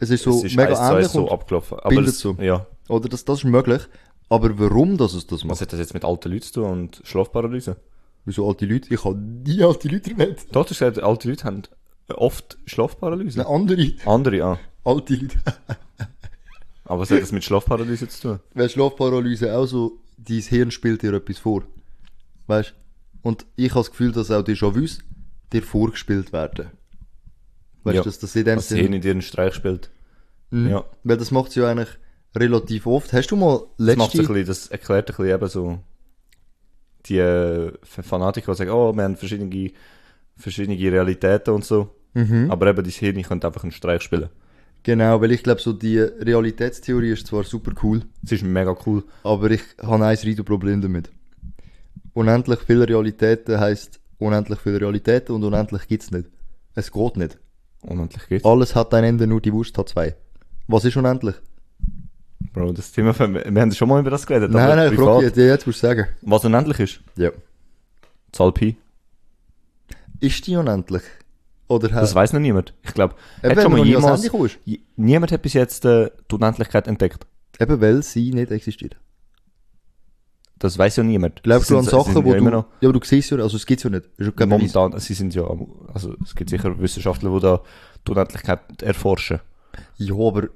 es 0.00 0.10
ist 0.10 0.24
so 0.24 0.30
es 0.30 0.44
ist 0.44 0.56
mega 0.56 0.70
eins 0.70 0.78
zu 0.78 0.82
eins 0.82 0.92
ähnlich 0.92 1.08
so 1.08 1.30
abgelaufen. 1.30 1.78
Aber 1.78 1.88
bildet 1.88 2.14
es, 2.14 2.18
so. 2.18 2.36
Ja. 2.40 2.66
oder 2.88 3.08
das, 3.08 3.24
das 3.24 3.38
ist 3.38 3.44
möglich. 3.44 3.82
Aber 4.28 4.58
warum 4.58 4.96
dass 4.96 5.14
es 5.14 5.26
das 5.26 5.40
Was 5.40 5.44
macht? 5.44 5.60
hat 5.60 5.72
das 5.72 5.80
jetzt 5.80 5.94
mit 5.94 6.04
alten 6.04 6.30
Leuten 6.30 6.42
zu 6.42 6.52
tun 6.54 6.64
und 6.64 7.02
Schlafparalyse? 7.04 7.76
Wieso 8.24 8.48
alte 8.48 8.66
Leute? 8.66 8.92
Ich 8.92 9.04
habe 9.04 9.16
nie 9.16 9.62
alte 9.62 9.88
Leute 9.88 10.10
erwähnt. 10.10 10.38
Hast 10.38 10.54
du 10.54 10.74
gesagt, 10.74 11.02
alte 11.02 11.28
Leute 11.28 11.44
haben 11.44 11.62
oft 12.08 12.58
Schlafparalyse. 12.66 13.40
Eine 13.40 13.48
andere 13.48 13.92
Andere, 14.04 14.44
ah. 14.44 14.58
alte 14.84 15.14
Leute. 15.14 15.38
Aber 16.84 17.00
was 17.00 17.10
hat 17.10 17.22
das 17.22 17.32
mit 17.32 17.44
Schlafparalyse 17.44 18.08
zu 18.08 18.20
tun? 18.20 18.40
Weil 18.54 18.68
Schlafparalyse 18.68 19.56
auch 19.56 19.66
so, 19.66 19.98
dein 20.18 20.40
Hirn 20.40 20.70
spielt 20.70 21.02
dir 21.02 21.12
etwas 21.12 21.38
vor. 21.38 21.62
Weißt 22.46 22.74
Und 23.22 23.46
ich 23.56 23.70
habe 23.70 23.80
das 23.80 23.90
Gefühl, 23.90 24.12
dass 24.12 24.30
auch 24.30 24.42
die 24.42 24.54
Déjà-vus 24.54 24.98
dir 25.52 25.62
vorgespielt 25.62 26.32
werden. 26.32 26.70
Weißt 27.84 27.94
du, 27.94 27.98
Ja. 28.00 28.02
dass 28.04 28.18
das 28.18 28.36
in 28.36 28.44
dem 28.44 28.56
das 28.56 28.68
Hirn 28.68 28.82
Sinne. 28.84 28.96
in 28.96 29.02
dir 29.02 29.10
einen 29.12 29.22
Streich 29.22 29.54
spielt. 29.54 29.90
Mhm. 30.50 30.68
Ja. 30.68 30.84
Weil 31.04 31.16
das 31.16 31.30
macht 31.30 31.54
ja 31.56 31.68
eigentlich 31.70 31.88
relativ 32.36 32.86
oft. 32.86 33.12
Hast 33.12 33.28
du 33.30 33.36
mal 33.36 33.62
Das, 33.78 33.96
macht 33.96 34.14
ein 34.14 34.18
letzte... 34.18 34.18
bisschen, 34.34 34.46
das 34.46 34.66
erklärt 34.68 35.10
ein 35.10 35.16
bisschen 35.16 35.34
eben 35.34 35.48
so 35.48 35.78
die 37.06 37.18
äh, 37.18 37.72
Fanatiker, 37.82 38.52
die 38.52 38.58
sagen, 38.58 38.70
oh, 38.70 38.92
wir 38.94 39.02
haben 39.04 39.16
verschiedene, 39.16 39.70
verschiedene 40.36 40.76
Realitäten 40.78 41.54
und 41.54 41.64
so. 41.64 41.94
Mhm. 42.14 42.50
Aber 42.50 42.66
eben 42.68 42.82
dein 42.82 42.92
Hirn 42.92 43.22
könnte 43.22 43.46
einfach 43.46 43.62
einen 43.62 43.72
Streich 43.72 44.02
spielen. 44.02 44.28
Genau, 44.82 45.20
weil 45.20 45.32
ich 45.32 45.42
glaube, 45.42 45.60
so 45.60 45.72
die 45.72 45.98
Realitätstheorie 45.98 47.10
ist 47.12 47.26
zwar 47.26 47.44
super 47.44 47.72
cool, 47.82 48.02
Das 48.22 48.32
ist 48.32 48.44
mega 48.44 48.74
cool. 48.86 49.04
aber 49.22 49.50
ich 49.50 49.60
habe 49.82 49.96
ein 50.04 50.16
riesiges 50.16 50.44
Problem 50.44 50.80
damit. 50.80 51.10
Unendlich 52.14 52.60
viele 52.66 52.88
Realitäten 52.88 53.60
heisst 53.60 54.00
unendlich 54.18 54.58
viele 54.60 54.80
Realitäten 54.80 55.32
und 55.34 55.44
unendlich 55.44 55.86
gibt's 55.86 56.10
nicht. 56.10 56.28
Es 56.74 56.90
geht 56.92 57.16
nicht. 57.16 57.38
Unendlich 57.82 58.28
geht's. 58.28 58.44
Alles 58.44 58.74
hat 58.74 58.92
ein 58.94 59.04
Ende, 59.04 59.26
nur 59.26 59.40
die 59.40 59.52
Wurst 59.52 59.76
hat 59.78 59.88
zwei. 59.88 60.14
Was 60.66 60.84
ist 60.84 60.96
unendlich? 60.96 61.34
Bro, 62.52 62.72
das 62.72 62.92
Thema, 62.92 63.16
wir, 63.18 63.44
wir 63.54 63.62
haben 63.62 63.72
schon 63.72 63.88
mal 63.88 64.00
über 64.00 64.10
das 64.10 64.26
geredet. 64.26 64.50
nein, 64.50 64.76
nein, 64.76 64.94
frage 64.94 65.30
dich, 65.30 65.44
jetzt 65.44 65.66
musst 65.66 65.82
du 65.82 65.86
sagen. 65.86 66.06
Was 66.22 66.44
unendlich 66.44 66.80
ist? 66.80 67.00
Ja. 67.16 67.30
Zahl 68.32 68.52
Pi. 68.52 68.76
Ist 70.20 70.46
die 70.46 70.56
unendlich? 70.56 71.02
Oder 71.68 71.88
Das 71.88 72.14
weiß 72.14 72.32
noch 72.32 72.40
niemand. 72.40 72.74
Ich 72.82 72.92
glaube, 72.94 73.14
hat 73.42 73.62
schon 73.62 73.72
mal 73.72 73.86
jemals, 73.86 74.28
niemand 74.96 75.30
hat 75.30 75.42
bis 75.42 75.52
jetzt 75.52 75.84
äh, 75.84 76.10
die 76.30 76.34
Unendlichkeit 76.34 76.88
entdeckt. 76.88 77.26
Eben 77.60 77.80
weil 77.80 78.02
sie 78.02 78.32
nicht 78.32 78.50
existiert. 78.50 78.96
Das 80.60 80.76
weiß 80.78 80.96
ja 80.96 81.02
niemand. 81.02 81.42
Glaubst 81.42 81.70
du 81.70 81.78
an 81.78 81.84
Sachen, 81.84 82.14
wo 82.14 82.28
ja 82.28 82.34
du... 82.34 82.38
immer 82.38 82.50
Ja, 82.50 82.56
noch 82.58 82.66
aber 82.82 82.92
du 82.92 83.00
siehst 83.04 83.30
ja, 83.30 83.38
also 83.38 83.56
es 83.56 83.64
gibt's 83.66 83.82
ja 83.82 83.90
nicht. 83.90 84.04
Ist 84.18 84.32
ja 84.38 84.46
momentan, 84.46 84.98
sie 85.00 85.14
sind 85.14 85.34
ja, 85.34 85.42
also 85.92 86.14
es 86.22 86.34
gibt 86.34 86.50
sicher 86.50 86.78
Wissenschaftler, 86.78 87.30
die 87.34 87.40
da 87.40 87.62
die 88.06 88.10
Unendlichkeit 88.12 88.82
erforschen. 88.82 89.40
Ja, 89.96 90.14
aber 90.14 90.48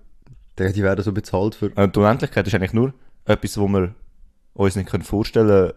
die, 0.58 0.72
die 0.74 0.82
werden 0.82 1.02
so 1.02 1.10
bezahlt 1.12 1.54
für... 1.54 1.74
Äh, 1.76 1.88
die 1.88 1.98
Unendlichkeit 1.98 2.46
ist 2.46 2.54
eigentlich 2.54 2.74
nur 2.74 2.92
etwas, 3.24 3.56
wo 3.58 3.66
wir 3.68 3.94
uns 4.52 4.76
nicht 4.76 4.90
können 4.90 5.04
vorstellen 5.04 5.72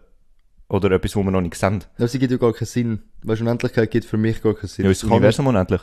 oder 0.68 0.90
etwas, 0.90 1.16
wo 1.16 1.22
wir 1.22 1.30
noch 1.30 1.40
nicht 1.40 1.54
sehen. 1.54 1.82
Ja, 1.96 2.06
sie 2.06 2.18
gibt 2.18 2.30
ja 2.30 2.36
gar 2.36 2.52
keinen 2.52 2.66
Sinn. 2.66 3.02
Weißt 3.22 3.40
du, 3.40 3.44
Unendlichkeit 3.46 3.90
gibt 3.90 4.04
für 4.04 4.18
mich 4.18 4.42
gar 4.42 4.54
keinen 4.54 4.68
Sinn. 4.68 4.84
Ja, 4.84 4.90
ist 4.90 5.02
das 5.02 5.10
Universum 5.10 5.46
unendlich? 5.46 5.80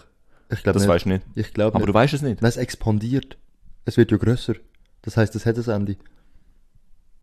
Ich 0.52 0.62
glaube 0.62 0.74
Das 0.76 0.84
nicht. 0.84 0.90
weißt 0.94 1.06
du 1.06 1.10
nicht. 1.10 1.26
Ich 1.34 1.52
glaube 1.52 1.70
Aber 1.76 1.80
nicht. 1.80 1.90
du 1.90 1.94
weißt 1.96 2.14
es 2.14 2.22
nicht. 2.22 2.44
Nein, 2.44 2.50
es 2.50 2.58
expandiert. 2.58 3.38
Es 3.86 3.98
wird 3.98 4.12
ja 4.12 4.18
grösser. 4.18 4.54
Das 5.02 5.18
heißt, 5.18 5.36
es 5.36 5.48
hat 5.48 5.58
ein 5.58 5.70
Ende. 5.70 5.96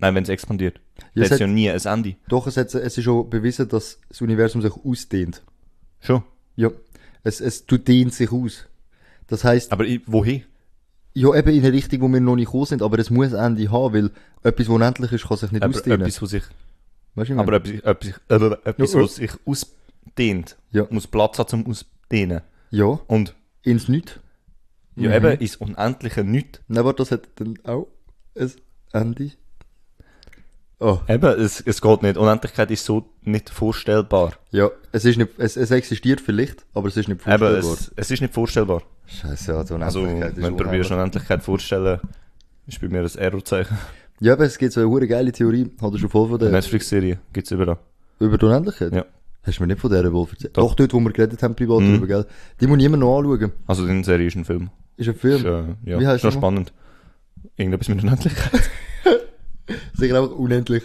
Nein, 0.02 0.14
wenn 0.16 0.22
es 0.24 0.28
expandiert. 0.28 0.80
Ja, 1.14 1.22
es 1.24 1.30
hat 1.30 1.40
ja 1.40 1.46
nie 1.46 1.70
ein 1.70 1.80
Ende. 1.80 2.16
Doch, 2.28 2.46
es, 2.46 2.56
hat, 2.56 2.74
es 2.74 2.98
ist 2.98 3.04
schon 3.04 3.30
bewiesen, 3.30 3.68
dass 3.68 3.98
das 4.08 4.20
Universum 4.20 4.60
sich 4.60 4.72
ausdehnt. 4.72 5.42
Schon. 6.00 6.22
Ja. 6.56 6.70
Es, 7.22 7.40
es 7.40 7.64
du 7.66 7.78
dehnt 7.78 8.12
sich 8.12 8.30
aus. 8.32 8.66
Das 9.28 9.44
heißt, 9.44 9.70
Aber 9.72 9.84
wohin? 10.06 10.42
ja, 11.14 11.32
eben 11.34 11.50
in 11.54 11.60
eine 11.64 11.72
Richtung, 11.72 12.00
wo 12.02 12.08
wir 12.08 12.20
noch 12.20 12.34
nicht 12.34 12.46
gekommen 12.46 12.66
sind, 12.66 12.82
aber 12.82 12.98
es 12.98 13.10
muss 13.10 13.32
ein 13.32 13.52
Ende 13.56 13.70
haben, 13.70 13.94
weil 13.94 14.10
etwas, 14.42 14.66
was 14.68 14.74
unendlich 14.74 15.12
ist, 15.12 15.28
kann 15.28 15.36
sich 15.36 15.52
nicht 15.52 15.62
Aber 15.62 15.72
ausdehnen. 15.74 16.00
etwas, 16.02 16.20
wo 16.20 16.26
sich, 16.26 16.42
weißt 17.14 17.30
du, 17.30 17.38
aber 17.38 17.52
etwas, 17.54 17.72
etwas, 17.72 18.20
äh, 18.28 18.68
etwas 18.68 18.92
Ja, 18.92 18.98
wo 19.00 19.04
äh. 19.04 19.08
sich 19.08 19.30
ausdehnt, 19.46 20.56
Ja. 20.72 20.86
muss 20.90 21.06
Platz 21.06 21.38
haben 21.38 21.48
zum 21.48 21.66
Ausdehnen. 21.66 22.40
Ja, 22.70 22.86
Und 23.06 23.36
ins 23.62 23.88
Nichts. 23.88 24.18
ja, 24.96 25.08
Mhm. 25.10 25.14
eben 25.26 25.40
ist 25.40 25.60
unendliche 25.60 26.24
nichts. 26.24 26.60
Nein, 26.66 26.78
aber 26.78 26.92
das 26.92 27.12
hat 27.12 27.28
dann 27.36 27.56
auch 27.64 27.86
ein 28.36 28.50
Ende. 28.92 29.30
Oh, 30.82 30.98
Eben, 31.08 31.40
es, 31.40 31.60
es 31.64 31.80
geht 31.80 32.02
nicht. 32.02 32.16
Unendlichkeit 32.16 32.70
ist 32.72 32.84
so 32.84 33.04
nicht 33.22 33.48
vorstellbar. 33.50 34.32
ja, 34.50 34.68
es 34.90 35.04
ist 35.04 35.16
nicht, 35.16 35.30
es, 35.38 35.56
es 35.56 35.70
existiert 35.70 36.20
vielleicht, 36.20 36.64
aber 36.74 36.88
es 36.88 36.96
ist 36.96 37.08
nicht 37.08 37.20
Eben, 37.26 37.38
vorstellbar. 37.38 37.72
es, 37.72 37.92
es 37.94 38.10
ist 38.10 38.20
nicht 38.20 38.34
vorstellbar. 38.34 38.82
Scheiße, 39.06 39.56
also 39.56 39.76
Also, 39.76 40.00
Unendlichkeit 40.02 40.36
wenn 40.42 40.56
du 40.56 40.64
probierst, 40.64 40.90
Unendlichkeit 40.90 41.42
vorzustellen, 41.42 42.00
ist 42.66 42.80
bei 42.80 42.88
mir 42.88 43.00
ein 43.00 43.18
Errorzeichen. 43.18 43.78
Ja, 44.20 44.32
aber 44.34 44.44
es 44.44 44.58
gibt 44.58 44.72
so 44.72 44.80
eine 44.80 44.88
hure 44.88 45.06
geile 45.06 45.30
Theorie, 45.32 45.70
hat 45.80 45.92
er 45.92 45.98
schon 45.98 46.08
voll 46.08 46.28
von 46.28 46.38
der, 46.38 46.50
Netflix-Serie 46.50 47.18
gibt's 47.32 47.50
überall. 47.52 47.78
über 48.18 48.36
die 48.38 48.44
Unendlichkeit? 48.46 48.92
Ja. 48.92 49.04
Hast 49.44 49.58
du 49.58 49.62
mir 49.64 49.66
nicht 49.68 49.80
von 49.80 49.90
der 49.90 50.12
wohl 50.12 50.26
erzählt? 50.30 50.56
Doch. 50.56 50.68
Doch, 50.68 50.74
dort, 50.74 50.92
wo 50.94 51.00
wir 51.00 51.12
geredet 51.12 51.42
haben, 51.42 51.54
privat 51.56 51.80
Mhm. 51.80 51.92
drüber, 51.94 52.06
gell? 52.06 52.26
Die 52.60 52.66
muss 52.66 52.76
niemand 52.76 53.00
noch 53.02 53.18
anschauen. 53.18 53.52
Also, 53.66 53.86
die 53.86 54.04
Serie 54.04 54.26
ist 54.28 54.36
ein 54.36 54.44
Film. 54.44 54.70
Ist 54.96 55.08
ein 55.08 55.14
Film. 55.16 55.36
Ist, 55.36 55.44
äh, 55.44 55.90
ja, 55.90 55.98
Wie 56.00 56.06
heißt 56.06 56.18
ist 56.18 56.24
noch 56.24 56.32
spannend. 56.40 56.72
Irgendetwas 57.56 57.88
mit 57.88 58.02
Unendlichkeit. 58.02 58.70
Sicher 59.94 60.18
einfach 60.20 60.36
unendlich. 60.36 60.84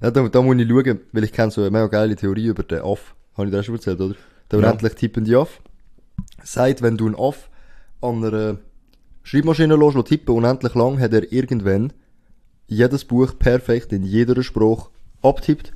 Ja, 0.00 0.10
da, 0.10 0.28
da 0.28 0.42
muss 0.42 0.56
ich 0.56 0.68
schauen, 0.68 1.00
weil 1.12 1.24
ich 1.24 1.32
kenne 1.32 1.50
so 1.50 1.60
eine 1.62 1.70
mega 1.70 1.86
geile 1.86 2.16
Theorie 2.16 2.46
über 2.46 2.62
den 2.62 2.82
Aff. 2.82 3.14
Habe 3.36 3.48
ich 3.48 3.54
dir 3.54 3.62
schon 3.62 3.76
erzählt, 3.76 4.00
oder? 4.00 4.14
Der 4.50 4.60
Ja. 4.60 4.66
unendlich 4.68 4.94
tippende 4.94 5.38
Aff. 5.38 5.60
Sagt, 6.42 6.82
wenn 6.82 6.96
du 6.96 7.06
einen 7.06 7.16
Aff 7.16 7.50
an 8.00 8.24
einer 8.24 8.58
Schreibmaschine 9.22 9.76
lässt, 9.76 9.94
lässt 9.96 10.08
tippen, 10.08 10.34
unendlich 10.34 10.74
lang, 10.74 10.98
hat 11.00 11.12
er 11.12 11.30
irgendwann 11.32 11.92
jedes 12.66 13.04
Buch 13.04 13.38
perfekt 13.38 13.92
in 13.92 14.02
jeder 14.04 14.42
Sprache 14.42 14.88
abtippt. 15.22 15.72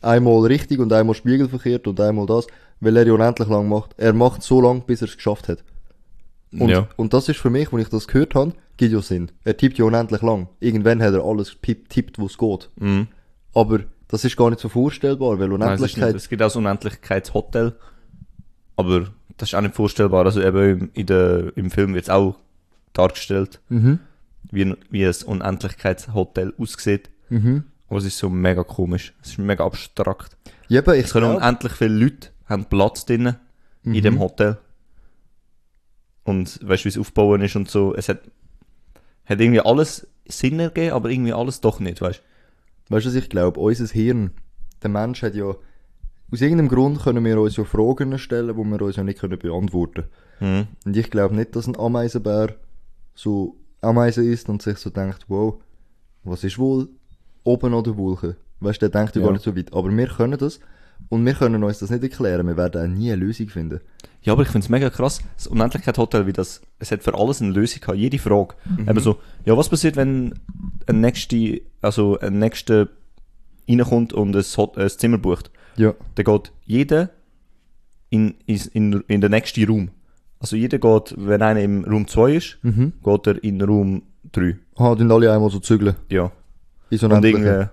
Einmal 0.00 0.46
richtig 0.46 0.78
und 0.80 0.92
einmal 0.92 1.14
spiegelverkehrt 1.14 1.86
und 1.86 1.98
einmal 2.00 2.26
das, 2.26 2.46
weil 2.80 2.96
er 2.96 3.06
ja 3.06 3.12
unendlich 3.14 3.48
lang 3.48 3.68
macht. 3.68 3.94
Er 3.96 4.12
macht 4.12 4.42
so 4.42 4.60
lang, 4.60 4.82
bis 4.86 5.00
er 5.02 5.08
es 5.08 5.16
geschafft 5.16 5.48
hat. 5.48 5.64
Und, 6.58 6.68
ja. 6.68 6.88
und 6.96 7.12
das 7.12 7.28
ist 7.28 7.38
für 7.38 7.50
mich, 7.50 7.72
wenn 7.72 7.80
ich 7.80 7.88
das 7.88 8.06
gehört 8.06 8.34
habe, 8.34 8.52
gibt 8.76 8.92
ja 8.92 9.00
Sinn. 9.02 9.30
Er 9.44 9.56
tippt 9.56 9.78
ja 9.78 9.84
unendlich 9.84 10.22
lang. 10.22 10.48
Irgendwann 10.60 11.02
hat 11.02 11.14
er 11.14 11.24
alles 11.24 11.56
tippt, 11.88 12.18
wo 12.18 12.26
es 12.26 12.38
geht. 12.38 12.70
Mhm. 12.76 13.08
Aber 13.54 13.80
das 14.08 14.24
ist 14.24 14.36
gar 14.36 14.50
nicht 14.50 14.60
so 14.60 14.68
vorstellbar, 14.68 15.38
weil 15.38 15.48
Nein, 15.48 15.60
es, 15.60 15.66
Unendlichkeit... 15.80 16.14
es 16.14 16.28
gibt 16.28 16.42
auch 16.42 16.54
ein 16.54 16.58
Unendlichkeitshotel. 16.58 17.74
Aber 18.76 19.08
das 19.36 19.48
ist 19.50 19.54
auch 19.54 19.60
nicht 19.60 19.74
vorstellbar. 19.74 20.24
Also 20.26 20.42
eben 20.42 20.80
im, 20.80 20.90
in 20.94 21.06
der, 21.06 21.52
im 21.56 21.70
Film 21.70 21.94
wird 21.94 22.04
es 22.04 22.10
auch 22.10 22.36
dargestellt, 22.92 23.60
mhm. 23.68 23.98
wie, 24.50 24.64
ein- 24.64 24.76
wie 24.90 25.04
ein 25.06 25.14
Unendlichkeitshotel 25.26 26.54
aussieht. 26.58 27.10
Mhm. 27.30 27.64
Aber 27.88 27.98
es 27.98 28.04
ist 28.04 28.18
so 28.18 28.28
mega 28.30 28.62
komisch. 28.64 29.14
Es 29.22 29.30
ist 29.30 29.38
mega 29.38 29.64
abstrakt. 29.64 30.36
Ja, 30.68 30.80
aber 30.80 30.96
ich 30.96 31.04
Es 31.06 31.12
können 31.12 31.26
glaub, 31.30 31.36
unendlich 31.42 31.72
viele 31.72 31.94
Leute 31.94 32.28
haben 32.46 32.64
Platz 32.66 33.04
drinnen 33.06 33.36
in 33.84 34.02
dem 34.02 34.18
Hotel. 34.18 34.58
Und 36.24 36.58
weißt 36.66 36.82
du, 36.82 36.86
wie 36.86 36.88
es 36.88 36.98
aufbauen 36.98 37.42
ist 37.42 37.56
und 37.56 37.70
so. 37.70 37.94
Es 37.94 38.08
hat, 38.08 38.20
hat 39.26 39.40
irgendwie 39.40 39.60
alles 39.60 40.06
Sinn 40.26 40.58
ergeben, 40.58 40.92
aber 40.94 41.10
irgendwie 41.10 41.32
alles 41.32 41.60
doch 41.60 41.80
nicht, 41.80 42.00
weißt 42.00 42.22
weißt 42.88 43.06
du, 43.06 43.10
was 43.10 43.16
ich 43.16 43.28
glaube? 43.28 43.60
Unser 43.60 43.86
Hirn, 43.86 44.32
der 44.82 44.90
Mensch 44.90 45.22
hat 45.22 45.34
ja... 45.34 45.54
Aus 46.32 46.40
irgendeinem 46.40 46.68
Grund 46.68 47.02
können 47.02 47.24
wir 47.24 47.38
uns 47.38 47.56
ja 47.56 47.64
Fragen 47.64 48.18
stellen, 48.18 48.56
die 48.56 48.64
wir 48.64 48.82
uns 48.82 48.96
ja 48.96 49.04
nicht 49.04 49.20
können 49.20 49.38
beantworten 49.38 50.04
du? 50.40 50.44
Mhm. 50.44 50.66
Und 50.84 50.96
ich 50.96 51.10
glaube 51.10 51.34
nicht, 51.34 51.54
dass 51.54 51.66
ein 51.66 51.78
Ameisenbär 51.78 52.56
so 53.14 53.56
Ameisen 53.80 54.24
isst 54.30 54.48
und 54.48 54.62
sich 54.62 54.78
so 54.78 54.90
denkt, 54.90 55.26
wow, 55.28 55.60
was 56.24 56.42
ist 56.42 56.58
wohl 56.58 56.88
oben 57.44 57.74
oder 57.74 57.96
Wolken? 57.96 58.36
Weißt 58.60 58.80
du, 58.82 58.88
der 58.88 59.00
denkt 59.00 59.16
Ja. 59.16 59.22
gar 59.22 59.32
nicht 59.32 59.44
so 59.44 59.54
weit. 59.56 59.72
Aber 59.72 59.94
wir 59.94 60.08
können 60.08 60.38
das 60.38 60.58
und 61.08 61.24
wir 61.26 61.34
können 61.34 61.62
uns 61.64 61.78
das 61.78 61.90
nicht 61.90 62.02
erklären. 62.02 62.46
Wir 62.46 62.56
werden 62.56 62.82
auch 62.82 62.96
nie 62.98 63.12
eine 63.12 63.20
Lösung 63.24 63.48
finden. 63.48 63.80
Ja, 64.22 64.32
aber 64.32 64.42
ich 64.42 64.48
finde 64.48 64.64
es 64.64 64.70
mega 64.70 64.88
krass. 64.90 65.20
Das 65.36 65.46
Unendlichkeit 65.46 65.98
Hotel, 65.98 66.26
wie 66.26 66.32
das, 66.32 66.62
es 66.78 66.90
hat 66.90 67.02
für 67.02 67.14
alles 67.14 67.42
eine 67.42 67.52
Lösung 67.52 67.80
gehabt. 67.80 67.98
Jede 67.98 68.18
Frage. 68.18 68.54
Eben 68.78 69.00
so, 69.00 69.18
ja, 69.44 69.56
was 69.56 69.68
passiert, 69.68 69.96
wenn 69.96 70.34
ein 70.86 71.00
nächster, 71.00 71.36
also 71.82 72.18
ein 72.20 72.38
nächster 72.38 72.88
reinkommt 73.68 74.12
und 74.14 74.34
ein, 74.34 74.42
Hot- 74.56 74.78
ein 74.78 74.88
Zimmer 74.88 75.18
bucht? 75.18 75.50
Ja. 75.76 75.94
Dann 76.14 76.24
geht 76.24 76.52
jeder 76.64 77.10
in, 78.10 78.34
in, 78.46 79.02
in, 79.08 79.20
den 79.20 79.30
nächsten 79.30 79.64
Raum. 79.68 79.90
Also 80.38 80.56
jeder 80.56 80.78
geht, 80.78 81.14
wenn 81.18 81.42
einer 81.42 81.60
im 81.60 81.84
Raum 81.84 82.06
2 82.06 82.32
ist, 82.34 82.58
Mhm. 82.62 82.92
geht 83.02 83.26
er 83.26 83.42
in 83.44 83.60
Raum 83.60 84.02
3. 84.32 84.56
Ah, 84.76 84.94
dann 84.94 85.10
alle 85.10 85.32
einmal 85.32 85.50
so 85.50 85.58
zügeln. 85.58 85.96
Ja. 86.08 86.30
In 86.90 86.98
so 86.98 87.08
Und 87.08 87.24
irgendwie, 87.24 87.66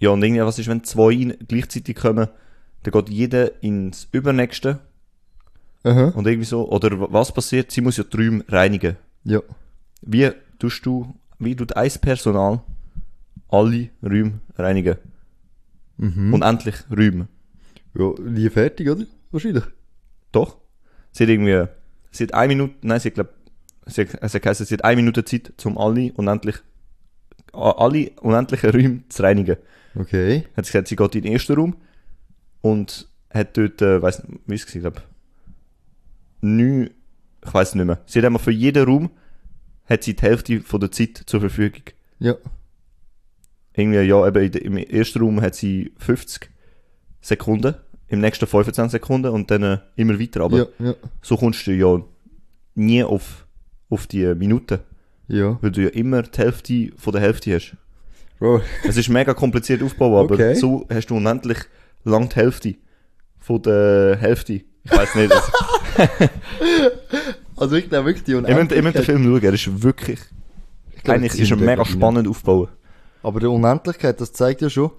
ja, 0.00 0.10
und 0.10 0.22
irgendwie, 0.22 0.42
was 0.42 0.58
ist, 0.58 0.68
wenn 0.68 0.84
zwei 0.84 1.36
gleichzeitig 1.46 1.96
kommen, 1.96 2.28
dann 2.82 2.92
geht 2.92 3.08
jeder 3.08 3.62
ins 3.62 4.08
Übernächste 4.12 4.78
Aha. 5.82 6.12
und 6.14 6.26
irgendwie 6.26 6.46
so, 6.46 6.70
oder 6.70 7.12
was 7.12 7.32
passiert? 7.32 7.70
Sie 7.72 7.80
muss 7.80 7.96
ja 7.96 8.04
die 8.04 8.16
Räume 8.16 8.44
reinigen. 8.48 8.96
Ja. 9.24 9.40
Wie 10.02 10.30
tust 10.58 10.86
du, 10.86 11.14
wie 11.38 11.56
tut 11.56 11.76
ein 11.76 11.90
Personal 12.00 12.60
alle 13.48 13.88
Räume 14.02 14.40
reinigen? 14.56 14.96
Mhm. 15.96 16.34
Und 16.34 16.42
endlich 16.42 16.76
Räume. 16.90 17.26
Ja, 17.94 18.12
nie 18.20 18.48
fertig, 18.50 18.88
oder? 18.88 19.04
Wahrscheinlich. 19.32 19.64
Doch? 20.30 20.58
Sie 21.10 21.24
hat 21.24 21.30
irgendwie, 21.30 21.64
sie 22.12 22.24
hat 22.24 22.34
eine 22.34 22.54
Minute, 22.54 22.74
nein, 22.82 23.00
sie 23.00 23.08
hat, 23.08 23.14
glaub, 23.14 23.28
sie 23.86 24.02
hat, 24.02 24.22
es 24.22 24.34
hat 24.34 24.42
geheißen, 24.42 24.66
sie 24.66 24.74
hat 24.74 24.84
eine 24.84 24.96
Minute 24.96 25.24
Zeit, 25.24 25.52
um 25.66 25.76
alle 25.76 26.12
unendlich, 26.12 26.56
alle 27.52 28.10
unendlichen 28.20 28.70
Räume 28.70 29.02
zu 29.08 29.22
reinigen. 29.22 29.56
Okay. 29.98 30.44
Hat 30.56 30.64
sie 30.66 30.72
gesagt, 30.72 30.88
sie 30.88 30.96
geht 30.96 31.14
in 31.16 31.22
den 31.22 31.32
ersten 31.32 31.54
Raum 31.54 31.76
und 32.60 33.08
hat 33.30 33.56
dort, 33.56 33.82
äh, 33.82 34.00
weiss 34.00 34.22
nicht, 34.22 34.40
wie 34.46 34.54
ist 34.54 34.68
es, 34.68 34.74
ich 34.74 34.80
glaube, 34.80 35.02
neun, 36.40 36.90
ich 37.44 37.54
weiß 37.54 37.74
nicht 37.74 37.84
mehr. 37.84 38.00
Sie 38.06 38.18
hat 38.18 38.26
einmal 38.26 38.42
für 38.42 38.50
jeden 38.52 38.84
Raum, 38.84 39.10
hat 39.86 40.02
sie 40.04 40.14
die 40.14 40.22
Hälfte 40.22 40.60
von 40.60 40.80
der 40.80 40.90
Zeit 40.90 41.22
zur 41.26 41.40
Verfügung. 41.40 41.82
Ja. 42.18 42.34
Irgendwie, 43.74 44.00
ja, 44.00 44.26
eben 44.26 44.52
im 44.52 44.76
ersten 44.76 45.20
Raum 45.20 45.40
hat 45.40 45.54
sie 45.54 45.92
50 45.98 46.50
Sekunden, 47.20 47.74
im 48.08 48.20
nächsten 48.20 48.46
25 48.46 48.90
Sekunden 48.92 49.28
und 49.32 49.50
dann 49.50 49.62
äh, 49.62 49.78
immer 49.96 50.18
weiter. 50.18 50.40
Aber 50.42 50.58
ja, 50.58 50.66
ja. 50.78 50.94
so 51.22 51.36
kommst 51.36 51.66
du 51.66 51.72
ja 51.72 52.00
nie 52.74 53.04
auf, 53.04 53.46
auf 53.90 54.06
die 54.06 54.34
Minuten, 54.34 54.78
Ja. 55.28 55.58
weil 55.62 55.70
du 55.70 55.82
ja 55.82 55.90
immer 55.90 56.22
die 56.22 56.38
Hälfte 56.38 56.90
von 56.96 57.12
der 57.12 57.22
Hälfte 57.22 57.54
hast. 57.54 57.76
Bro. 58.38 58.60
Es 58.84 58.96
ist 58.96 59.08
mega 59.08 59.34
kompliziert 59.34 59.82
aufgebaut, 59.82 60.24
aber 60.24 60.34
Okay. 60.34 60.54
so 60.54 60.86
hast 60.92 61.06
du 61.10 61.16
unendlich 61.16 61.58
lang 62.04 62.28
die 62.28 62.36
Hälfte 62.36 62.74
von 63.40 63.62
der 63.62 64.16
Hälfte. 64.20 64.52
Ich 64.84 64.90
weiß 64.90 65.14
nicht. 65.16 65.32
Also, 65.32 65.50
Also 67.56 67.74
ich 67.76 67.88
glaube 67.88 68.06
wirklich 68.06 68.24
die 68.24 68.32
ich 68.34 68.40
möchte 68.40 68.52
ich 68.52 68.56
möchte 68.56 68.74
den 68.74 68.78
Unendlichkeit. 68.84 69.04
Film 69.04 69.24
schauen, 69.24 69.42
er 69.42 69.52
ist 69.52 69.82
wirklich, 69.82 70.20
Ich 70.96 71.02
glaube, 71.02 71.18
eigentlich 71.20 71.40
ist 71.40 71.50
er 71.50 71.56
mega 71.56 71.84
spannend 71.84 72.28
aufgebaut. 72.28 72.68
Aber 73.22 73.40
die 73.40 73.46
Unendlichkeit, 73.46 74.20
das 74.20 74.32
zeigt 74.32 74.62
ja 74.62 74.70
schon, 74.70 74.92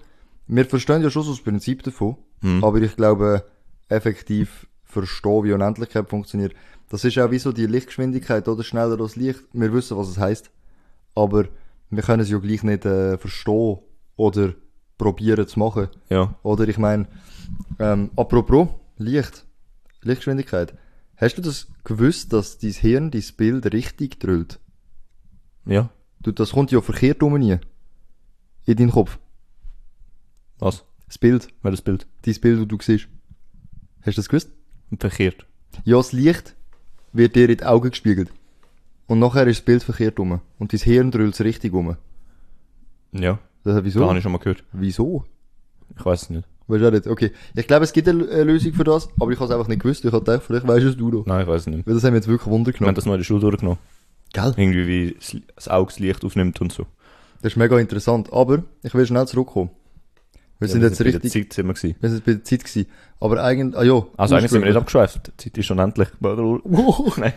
wir 0.46 0.66
verstehen 0.66 1.02
ja 1.02 1.08
schon 1.10 1.22
so 1.22 1.30
das 1.32 1.42
Prinzip 1.42 1.82
davon, 1.82 2.16
Mhm. 2.42 2.62
aber 2.64 2.80
ich 2.82 2.96
glaube, 2.96 3.44
effektiv 3.88 4.66
verstehen, 4.84 5.44
wie 5.44 5.52
Unendlichkeit 5.52 6.08
funktioniert. 6.08 6.52
Das 6.90 7.04
ist 7.04 7.18
auch 7.18 7.30
wie 7.30 7.38
so 7.38 7.52
die 7.52 7.66
Lichtgeschwindigkeit 7.66 8.46
oder 8.48 8.62
schneller 8.64 9.00
als 9.00 9.16
Licht. 9.16 9.40
Wir 9.52 9.72
wissen, 9.72 9.96
was 9.96 10.08
es 10.08 10.18
heißt, 10.18 10.50
aber 11.14 11.44
wir 11.90 12.02
können 12.02 12.22
es 12.22 12.30
ja 12.30 12.38
gleich 12.38 12.62
nicht 12.62 12.84
äh, 12.84 13.18
verstehen 13.18 13.78
oder 14.16 14.54
probieren 14.98 15.46
zu 15.46 15.58
machen. 15.58 15.88
Ja. 16.08 16.34
Oder 16.42 16.68
ich 16.68 16.78
meine, 16.78 17.08
ähm, 17.78 18.10
apropos 18.16 18.68
Licht, 18.96 19.46
Lichtgeschwindigkeit. 20.02 20.74
Hast 21.16 21.36
du 21.36 21.42
das 21.42 21.68
gewusst, 21.84 22.32
dass 22.32 22.58
dein 22.58 22.72
Hirn 22.72 23.10
dein 23.10 23.24
Bild 23.36 23.72
richtig 23.72 24.20
drüllt? 24.20 24.58
Ja. 25.66 25.90
Du, 26.22 26.32
das 26.32 26.52
kommt 26.52 26.70
ja 26.70 26.80
verkehrt 26.80 27.22
um 27.22 27.36
nie. 27.38 27.58
In 28.66 28.76
deinen 28.76 28.90
Kopf. 28.90 29.18
Was? 30.58 30.84
Das 31.06 31.18
Bild. 31.18 31.48
Das 31.62 31.82
Bild? 31.82 32.06
Dein 32.22 32.34
Bild, 32.40 32.60
das 32.60 32.68
du 32.68 32.78
siehst. 32.80 33.08
Hast 34.02 34.16
du 34.16 34.20
das 34.20 34.28
gewusst? 34.28 34.50
Verkehrt. 34.98 35.46
Ja, 35.84 35.96
das 35.96 36.12
Licht 36.12 36.54
wird 37.12 37.36
dir 37.36 37.48
in 37.48 37.56
die 37.56 37.64
Augen 37.64 37.90
gespiegelt. 37.90 38.30
Und 39.10 39.18
nachher 39.18 39.44
ist 39.48 39.58
das 39.58 39.64
Bild 39.64 39.82
verkehrt 39.82 40.20
rum. 40.20 40.40
Und 40.60 40.72
dein 40.72 40.78
Hirn 40.78 41.10
drüllt 41.10 41.34
es 41.34 41.40
richtig 41.40 41.72
um. 41.72 41.96
Ja. 43.10 43.40
Das, 43.64 43.82
wieso? 43.82 43.98
Da 44.00 44.06
habe 44.06 44.18
ich 44.18 44.22
schon 44.22 44.30
mal 44.30 44.38
gehört. 44.38 44.62
Wieso? 44.72 45.24
Ich 45.98 46.04
weiß 46.04 46.22
es 46.22 46.30
nicht. 46.30 46.46
Weißt 46.68 46.80
du 46.80 46.86
auch 46.86 46.92
nicht? 46.92 47.06
Okay. 47.08 47.32
Ich 47.56 47.66
glaube, 47.66 47.84
es 47.84 47.92
gibt 47.92 48.06
eine 48.08 48.22
Lösung 48.44 48.72
für 48.72 48.84
das, 48.84 49.08
aber 49.18 49.32
ich 49.32 49.38
habe 49.40 49.46
es 49.46 49.50
einfach 49.50 49.66
nicht 49.66 49.82
gewusst. 49.82 50.04
Ich 50.04 50.12
habe 50.12 50.24
gedacht, 50.24 50.44
vielleicht 50.46 50.64
weißt 50.68 50.86
es 50.86 50.96
du 50.96 51.10
doch. 51.10 51.26
Nein, 51.26 51.42
ich 51.42 51.48
weiß 51.48 51.62
es 51.62 51.66
nicht. 51.66 51.86
Weil 51.88 51.94
das 51.94 52.04
haben 52.04 52.12
wir 52.12 52.18
jetzt 52.18 52.28
wirklich 52.28 52.46
Wunder 52.48 52.68
Wir 52.68 52.74
haben 52.74 52.78
genommen. 52.78 52.94
das 52.94 53.04
mal 53.06 53.14
in 53.14 53.18
der 53.18 53.24
Schule 53.24 53.40
durchgenommen. 53.40 53.78
Gell? 54.32 54.54
Irgendwie 54.56 54.86
wie 54.86 55.14
das- 55.18 55.36
das 55.56 55.66
Auge 55.68 55.88
das 55.90 55.98
Licht 55.98 56.24
aufnimmt 56.24 56.60
und 56.60 56.72
so. 56.72 56.86
Das 57.42 57.52
ist 57.54 57.56
mega 57.56 57.76
interessant. 57.80 58.32
Aber 58.32 58.62
ich 58.84 58.94
will 58.94 59.04
schnell 59.06 59.26
zurückkommen. 59.26 59.70
Wir 60.60 60.68
sind 60.68 60.82
jetzt 60.82 60.98
bei 60.98 61.04
der 61.04 61.14
richtig, 61.14 61.32
Zeit 61.32 61.52
sind 61.54 61.66
wir 61.66 61.74
gewesen. 61.74 61.96
wir 61.98 62.10
sind 62.10 62.24
bei 62.24 62.32
der 62.34 62.44
Zeit 62.44 62.62
gewesen. 62.64 62.86
Aber 63.18 63.42
eigentlich, 63.42 63.76
ah 63.76 63.82
ja. 63.82 64.06
Also 64.16 64.36
eigentlich 64.36 64.50
sind 64.52 64.60
wir 64.60 64.68
nicht 64.68 64.76
abgeschweift. 64.76 65.32
Die 65.40 65.44
Zeit 65.50 65.58
ist 65.58 65.70
unendlich. 65.72 66.08
Nein. 66.20 67.32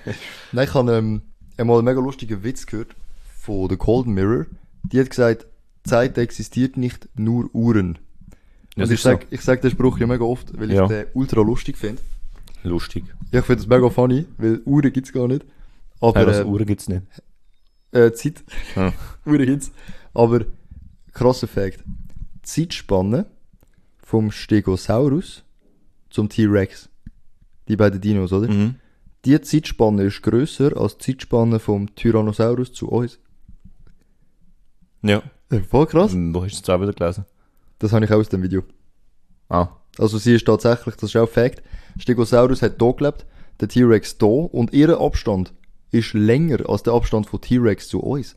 Nein, 0.52 0.66
ich 0.68 0.74
habe 0.76 0.94
ähm, 0.96 1.22
einmal 1.58 1.78
einen 1.80 1.86
mega 1.86 2.00
lustigen 2.00 2.44
Witz 2.44 2.66
gehört 2.66 2.96
von 3.40 3.70
The 3.70 3.78
Golden 3.78 4.14
Mirror. 4.14 4.46
Die 4.84 5.00
hat 5.00 5.10
gesagt, 5.10 5.46
Zeit 5.84 6.18
existiert 6.18 6.78
nicht, 6.78 7.08
nur 7.16 7.50
Uhren. 7.54 8.00
Das 8.76 8.90
Und 8.90 8.94
ich 8.94 9.00
ist 9.00 9.04
so. 9.04 9.10
sag, 9.12 9.28
ich 9.30 9.42
sag 9.42 9.62
den 9.62 9.72
Spruch 9.72 9.98
ja 10.00 10.08
mega 10.08 10.24
oft, 10.24 10.58
weil 10.60 10.70
ich 10.72 10.78
Ja. 10.78 10.88
den 10.88 11.06
ultra 11.14 11.42
lustig 11.42 11.78
finde. 11.78 12.02
Lustig. 12.64 13.04
Ja, 13.32 13.40
ich 13.40 13.46
finde 13.46 13.62
das 13.64 13.68
mega 13.68 13.90
funny, 13.90 14.26
weil 14.38 14.62
Uhren 14.66 14.92
gibt's 14.94 15.12
gar 15.12 15.28
nicht. 15.28 15.46
Aber 16.00 16.22
Ja, 16.22 16.28
also 16.28 16.42
äh, 16.42 16.46
Uhren 16.46 16.66
gibt's 16.66 16.88
nicht. 16.88 17.04
äh, 17.92 18.12
Zeit, 18.14 18.44
Ja. 18.76 18.94
Uhren 19.26 19.46
gibt's. 19.46 19.72
Aber 20.14 20.46
krasser 21.14 21.48
Fakt. 21.48 21.84
Zeitspanne 22.42 23.26
vom 24.00 24.32
Stegosaurus 24.32 25.44
zum 26.10 26.30
T-Rex. 26.30 26.90
Die 27.68 27.76
beiden 27.76 28.02
Dinos, 28.02 28.32
oder? 28.34 28.52
Mhm. 28.52 28.76
Die 29.26 29.40
Zeitspanne 29.40 30.04
ist 30.04 30.22
grösser 30.22 30.76
als 30.76 30.98
die 30.98 31.18
Zeitspanne 31.18 31.60
vom 31.60 31.96
Tyrannosaurus 31.96 32.74
zu 32.74 32.90
uns. 32.90 33.20
Ja. 35.02 35.24
Äh, 35.50 35.62
Voll 35.62 35.88
krass. 35.88 36.12
Hm, 36.12 36.36
hast 36.42 36.58
du 36.58 36.62
das 36.62 36.70
auch 36.70 36.82
wieder 36.82 36.94
gelesen? 36.94 37.26
Das 37.80 37.94
habe 37.94 38.06
ich 38.06 38.12
auch 38.12 38.18
aus 38.18 38.30
dem 38.30 38.44
Video. 38.44 38.64
Ah. 39.50 39.70
Also 39.98 40.18
sie 40.18 40.34
ist 40.34 40.46
tatsächlich, 40.46 40.96
das 40.96 41.10
ist 41.10 41.16
auch 41.16 41.30
Fakt, 41.30 41.62
Stegosaurus 42.00 42.62
hat 42.62 42.76
hier 42.80 42.94
gelebt, 42.94 43.26
der 43.60 43.68
T-Rex 43.68 44.18
hier 44.20 44.28
und 44.28 44.74
ihr 44.74 45.00
Abstand 45.00 45.54
ist 45.92 46.14
länger 46.14 46.68
als 46.68 46.84
der 46.84 46.94
Abstand 46.94 47.28
von 47.28 47.40
T-Rex 47.40 47.88
zu 47.88 48.00
uns. 48.00 48.36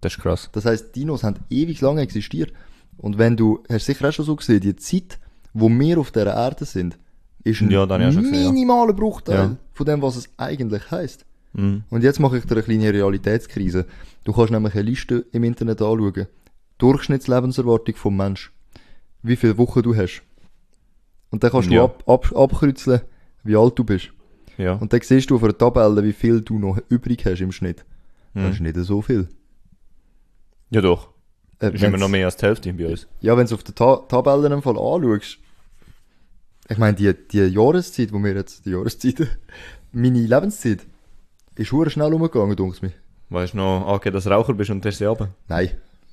Das 0.00 0.14
ist 0.14 0.22
krass. 0.22 0.48
Das 0.52 0.64
heißt, 0.64 0.94
Dinos 0.94 1.24
haben 1.24 1.40
ewig 1.50 1.80
lang 1.80 1.98
existiert. 1.98 2.52
Und 2.96 3.18
wenn 3.18 3.36
du, 3.36 3.64
hast 3.68 3.86
sicher 3.86 4.08
auch 4.08 4.12
schon 4.12 4.24
so 4.24 4.36
gesehen, 4.36 4.60
die 4.60 4.76
Zeit, 4.76 5.18
wo 5.52 5.68
wir 5.68 5.98
auf 5.98 6.12
dieser 6.12 6.34
Erde 6.34 6.64
sind, 6.64 6.98
ist 7.46 7.60
ein 7.62 7.70
Ja, 7.70 7.86
das 7.86 7.98
gesehen, 8.16 8.34
ja. 8.34 8.52
minimaler 8.52 8.92
Bruchteil 8.92 9.56
von 9.72 9.86
dem, 9.86 10.02
was 10.02 10.16
es 10.16 10.28
eigentlich 10.36 10.90
heißt. 10.90 11.24
Mhm. 11.54 11.84
Und 11.90 12.02
jetzt 12.02 12.20
mache 12.20 12.38
ich 12.38 12.44
dir 12.44 12.52
eine 12.54 12.62
kleine 12.62 12.92
Realitätskrise. 12.92 13.86
Du 14.24 14.32
kannst 14.32 14.50
nämlich 14.52 14.74
eine 14.74 14.82
Liste 14.82 15.24
im 15.32 15.44
Internet 15.44 15.80
anschauen. 15.80 16.26
Durchschnittslebenserwartung 16.78 17.94
vom 17.96 18.16
Mensch. 18.16 18.52
Wie 19.22 19.36
viele 19.36 19.56
Wochen 19.58 19.82
du 19.82 19.94
hast. 19.96 20.22
Und 21.30 21.42
dann 21.42 21.50
kannst 21.50 21.70
du 21.70 21.82
ab, 21.82 22.02
ab, 22.06 22.32
abkreuzeln, 22.36 23.00
wie 23.44 23.56
alt 23.56 23.78
du 23.78 23.84
bist. 23.84 24.10
Ja. 24.58 24.74
Und 24.74 24.92
dann 24.92 25.00
siehst 25.02 25.30
du 25.30 25.36
auf 25.36 25.44
einer 25.44 25.56
Tabelle, 25.56 26.02
wie 26.04 26.12
viel 26.12 26.40
du 26.40 26.58
noch 26.58 26.78
übrig 26.88 27.24
hast 27.26 27.40
im 27.40 27.52
Schnitt. 27.52 27.84
Das 28.34 28.44
Mhm. 28.44 28.50
ist 28.52 28.60
nicht 28.60 28.76
so 28.76 29.02
viel. 29.02 29.28
Ja 30.70 30.80
doch. 30.80 31.08
Äh, 31.60 31.72
Ist 31.74 31.82
immer 31.84 31.96
noch 31.98 32.08
mehr 32.08 32.26
als 32.26 32.36
die 32.36 32.44
Hälfte 32.46 32.72
bei 32.74 32.86
uns. 32.86 33.06
Ja, 33.20 33.36
wenn 33.36 33.46
du 33.46 33.54
auf 33.54 33.64
der 33.64 33.74
Ta 33.74 33.96
Tabelle 34.08 34.52
im 34.52 34.62
Fall 34.62 34.76
anschaust, 34.78 35.38
ich 36.68 36.78
meine, 36.78 36.96
die, 36.96 37.12
die 37.14 37.46
Jahreszeit, 37.46 38.12
wo 38.12 38.18
wir 38.18 38.34
jetzt, 38.34 38.66
die 38.66 38.70
Jahreszeit, 38.70 39.26
meine 39.92 40.20
Lebenszeit, 40.20 40.80
ist 41.54 41.72
hure 41.72 41.90
schnell 41.90 42.12
umgegangen, 42.12 42.56
dunks 42.56 42.82
mir. 42.82 42.92
Weißt 43.28 43.54
du 43.54 43.58
noch, 43.58 43.86
angeben, 43.86 44.14
dass 44.14 44.24
du 44.24 44.30
Raucher 44.30 44.54
bist 44.54 44.70
und 44.70 44.84
der 44.84 44.92
sie 44.92 45.04
runter? 45.04 45.30
Nein, 45.48 45.70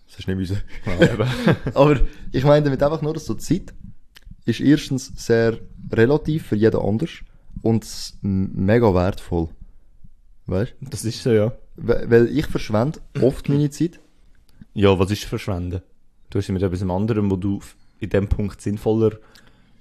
das 0.07 0.19
ist 0.19 0.27
nicht 0.27 0.37
müssen. 0.37 0.61
Eben. 0.99 1.27
Aber 1.73 1.99
ich 2.31 2.43
meine 2.43 2.63
damit 2.63 2.81
einfach 2.81 3.01
nur, 3.01 3.13
dass 3.13 3.25
so 3.25 3.33
die 3.33 3.39
Zeit 3.39 3.73
ist 4.45 4.59
erstens 4.59 5.11
sehr 5.15 5.57
relativ 5.91 6.47
für 6.47 6.55
jeden 6.55 6.79
anders 6.79 7.11
und 7.61 7.85
mega 8.21 8.93
wertvoll. 8.93 9.49
Weißt 10.45 10.73
das 10.81 11.05
ist 11.05 11.23
so, 11.23 11.31
ja. 11.31 11.53
du? 11.77 12.09
Weil 12.09 12.27
ich 12.27 12.47
verschwende 12.47 12.99
oft 13.21 13.47
meine 13.47 13.69
Zeit. 13.69 13.99
Ja, 14.73 14.97
was 14.97 15.11
ist 15.11 15.23
verschwenden? 15.25 15.81
Du 16.29 16.39
hast 16.39 16.47
sie 16.47 16.51
mit 16.51 16.63
etwas 16.63 16.81
anderem, 16.81 17.29
wo 17.31 17.35
du 17.35 17.59
in 17.99 18.09
dem 18.09 18.27
Punkt 18.27 18.61
sinnvoller, 18.61 19.11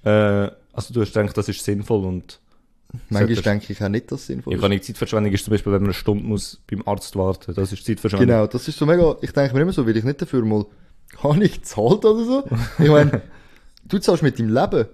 äh, 0.05 0.51
also 0.73 0.93
du 0.95 1.01
hast 1.01 1.13
gedacht, 1.15 1.37
das 1.37 1.49
ist 1.49 1.65
sinnvoll 1.65 2.05
und 2.05 2.41
Manchmal 3.09 3.37
denke 3.37 3.73
ich 3.73 3.83
auch 3.83 3.89
nicht, 3.89 4.13
dass 4.13 4.21
es 4.21 4.27
sinnvoll 4.27 4.53
Ich 4.53 4.57
ist. 4.59 4.61
kann 4.63 4.71
nicht 4.71 4.85
Zeitverschwendung 4.85 5.33
ist 5.33 5.45
zum 5.45 5.53
Beispiel, 5.53 5.73
wenn 5.73 5.81
man 5.81 5.87
eine 5.89 5.95
Stunde 5.95 6.25
muss 6.25 6.61
beim 6.71 6.83
Arzt 6.87 7.17
warten. 7.17 7.55
Das 7.55 7.73
ist 7.73 7.87
Zeitverschwendung. 7.87 8.29
Genau, 8.29 8.47
das 8.47 8.69
ist 8.69 8.77
so 8.79 8.85
mega, 8.85 9.17
ich 9.23 9.33
denke 9.33 9.55
mir 9.55 9.63
immer 9.63 9.73
so, 9.73 9.87
will 9.87 9.97
ich 9.97 10.05
nicht 10.05 10.21
dafür 10.21 10.45
mal, 10.45 10.67
habe 11.23 11.43
ich 11.43 11.55
gezahlt 11.55 12.05
oder 12.05 12.25
so? 12.25 12.45
Ich 12.79 12.91
meine, 12.91 13.23
du 13.87 13.99
zahlst 13.99 14.23
mit 14.23 14.39
deinem 14.39 14.53
Leben. 14.55 14.87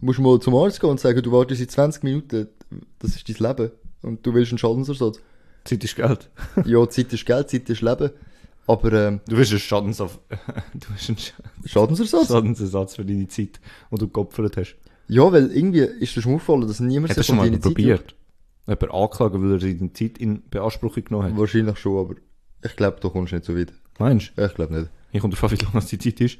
Du 0.00 0.06
musst 0.06 0.18
mal 0.18 0.40
zum 0.40 0.54
Arzt 0.54 0.80
gehen 0.80 0.88
und 0.88 0.98
sagen, 0.98 1.20
du 1.22 1.30
wartest 1.30 1.60
seit 1.60 1.70
20 1.70 2.02
Minuten, 2.04 2.48
das 3.00 3.14
ist 3.16 3.28
dein 3.28 3.48
Leben. 3.48 3.70
Und 4.00 4.24
du 4.24 4.32
willst 4.32 4.52
einen 4.52 4.58
Schadensersatz. 4.58 5.20
Zeit 5.64 5.84
ist 5.84 5.96
Geld. 5.96 6.30
Ja, 6.64 6.88
Zeit 6.88 7.12
ist 7.12 7.26
Geld, 7.26 7.50
Zeit 7.50 7.68
ist 7.68 7.82
Leben. 7.82 8.10
Aber 8.66 8.92
ähm, 8.94 9.20
Du 9.28 9.36
willst 9.36 9.50
einen 9.50 9.60
Schadensauf 9.60 10.18
du 10.72 10.86
willst 10.88 11.08
einen 11.10 11.18
Sch- 11.18 11.32
Schadensersatz? 11.66 12.28
Schadensersatz 12.28 12.96
für 12.96 13.04
deine 13.04 13.28
Zeit, 13.28 13.60
die 13.92 13.96
du 13.98 14.08
geopfert 14.08 14.56
hast. 14.56 14.76
Ja, 15.10 15.32
weil 15.32 15.50
irgendwie 15.50 15.80
ist 15.80 16.14
dir 16.16 16.22
schon 16.22 16.34
aufgefallen, 16.34 16.66
dass 16.66 16.80
niemand 16.80 17.10
Hat 17.10 17.18
das 17.18 17.26
sich 17.26 17.34
schon 17.36 17.44
um 17.44 17.50
mal 17.50 17.58
probiert? 17.58 18.14
Jemand 18.66 18.82
angeklagt, 18.94 19.34
weil 19.34 19.52
er 19.52 19.58
seine 19.60 19.92
Zeit 19.92 20.18
in 20.18 20.42
Beanspruchung 20.48 21.04
genommen 21.04 21.30
hat? 21.32 21.38
Wahrscheinlich 21.38 21.78
schon, 21.78 21.98
aber 21.98 22.14
ich 22.62 22.76
glaube, 22.76 22.98
da 23.00 23.08
kommst 23.08 23.32
du 23.32 23.36
nicht 23.36 23.44
so 23.46 23.56
weit. 23.56 23.72
Meinst 23.98 24.32
Ich 24.36 24.54
glaube 24.54 24.72
nicht. 24.74 24.86
du? 24.86 24.90
Ich 25.12 25.20
komme 25.20 25.32
davon, 25.34 25.50
wie 25.50 25.56
lange 25.56 25.84
die 25.84 25.98
Zeit 25.98 26.20
ist. 26.20 26.38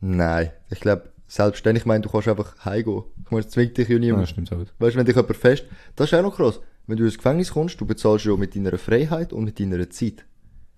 Nein, 0.00 0.50
ich 0.70 0.80
glaube, 0.80 1.10
selbstständig, 1.26 1.82
ich 1.82 1.86
meine, 1.86 2.00
du 2.02 2.08
kannst 2.08 2.28
einfach 2.28 2.64
heimgehen. 2.64 3.02
Ich 3.24 3.30
meine, 3.30 3.44
es 3.44 3.50
zwingt 3.50 3.76
dich 3.76 3.88
ja 3.88 3.94
Ja, 3.94 4.00
niemand. 4.00 4.28
stimmt 4.28 4.52
auch. 4.52 4.58
Weißt 4.78 4.94
du, 4.94 4.98
wenn 4.98 5.06
dich 5.06 5.14
jemand 5.16 5.36
fest, 5.36 5.64
das 5.96 6.10
ist 6.10 6.18
auch 6.18 6.22
noch 6.22 6.36
krass. 6.36 6.60
Wenn 6.86 6.96
du 6.96 7.04
ins 7.04 7.16
Gefängnis 7.16 7.52
kommst, 7.52 7.80
du 7.80 7.86
bezahlst 7.86 8.24
ja 8.24 8.36
mit 8.36 8.56
deiner 8.56 8.76
Freiheit 8.78 9.32
und 9.32 9.44
mit 9.44 9.60
deiner 9.60 9.88
Zeit. 9.90 10.24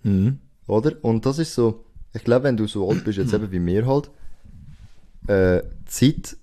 Mhm. 0.02 0.38
Oder? 0.66 0.92
Und 1.02 1.24
das 1.24 1.38
ist 1.38 1.54
so, 1.54 1.84
ich 2.12 2.24
glaube, 2.24 2.44
wenn 2.44 2.56
du 2.56 2.66
so 2.66 2.88
alt 2.90 3.04
bist, 3.04 3.18
jetzt 3.18 3.32
eben 3.34 3.50
wie 3.52 3.58
mir 3.60 3.86
halt, 3.86 4.10
äh, 5.28 5.62
Zeit, 5.86 6.36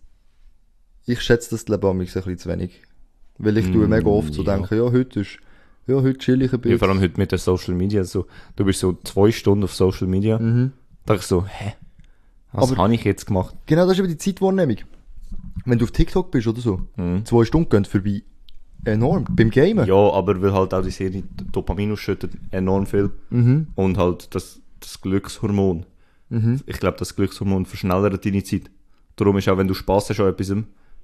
ich 1.05 1.21
schätze 1.21 1.49
das 1.51 1.67
Leben 1.67 1.87
ein 1.87 1.97
bisschen 1.99 2.37
zu 2.37 2.49
wenig. 2.49 2.81
Weil 3.37 3.57
ich 3.57 3.71
tue 3.71 3.87
Mm, 3.87 3.89
mega 3.89 4.07
oft 4.07 4.33
so 4.33 4.43
ja. 4.43 4.55
denken, 4.55 4.75
ja, 4.77 4.91
heute 4.91 5.21
ist, 5.21 5.37
ja, 5.87 5.95
heute 5.95 6.17
chill 6.19 6.41
ich 6.43 6.49
ein 6.51 6.57
Ja, 6.57 6.57
bisschen. 6.57 6.79
vor 6.79 6.89
allem 6.89 6.99
heute 7.01 7.17
mit 7.19 7.31
den 7.31 7.39
Social 7.39 7.73
Media. 7.73 8.03
So, 8.03 8.27
du 8.55 8.65
bist 8.65 8.79
so 8.79 8.97
zwei 9.03 9.31
Stunden 9.31 9.63
auf 9.63 9.73
Social 9.73 10.07
Media. 10.07 10.37
Mhm. 10.37 10.73
Da 11.05 11.15
ich 11.15 11.23
so, 11.23 11.45
hä? 11.45 11.73
Was 12.53 12.75
habe 12.75 12.93
ich 12.93 13.03
jetzt 13.03 13.25
gemacht? 13.25 13.55
Genau, 13.65 13.83
das 13.83 13.93
ist 13.93 13.99
eben 13.99 14.09
die 14.09 14.17
Zeitwahrnehmung. 14.17 14.77
Wenn 15.65 15.79
du 15.79 15.85
auf 15.85 15.91
TikTok 15.91 16.29
bist 16.31 16.47
oder 16.47 16.59
so, 16.61 16.81
Mhm. 16.97 17.25
zwei 17.25 17.45
Stunden 17.45 17.69
gehen 17.69 17.85
vorbei. 17.85 18.21
Enorm. 18.83 19.25
Beim 19.29 19.49
Gamen. 19.51 19.85
Ja, 19.87 19.95
aber 20.11 20.41
weil 20.41 20.53
halt 20.53 20.73
auch 20.73 20.81
die 20.83 20.89
Serie 20.91 21.23
Dopamin 21.51 21.91
ausschüttet 21.91 22.31
enorm 22.51 22.85
viel. 22.87 23.11
Mhm. 23.29 23.67
Und 23.75 23.97
halt 23.97 24.33
das, 24.35 24.59
das 24.79 24.99
Glückshormon. 25.01 25.85
Mhm. 26.29 26.59
Ich 26.65 26.79
glaube, 26.79 26.97
das 26.97 27.15
Glückshormon 27.15 27.65
verschnellert 27.65 28.25
deine 28.25 28.43
Zeit. 28.43 28.69
Darum 29.15 29.37
ist 29.37 29.47
auch, 29.49 29.57
wenn 29.57 29.67
du 29.67 29.73
Spaß 29.75 30.09
hast 30.09 30.19
an 30.19 30.29
etwas, 30.29 30.53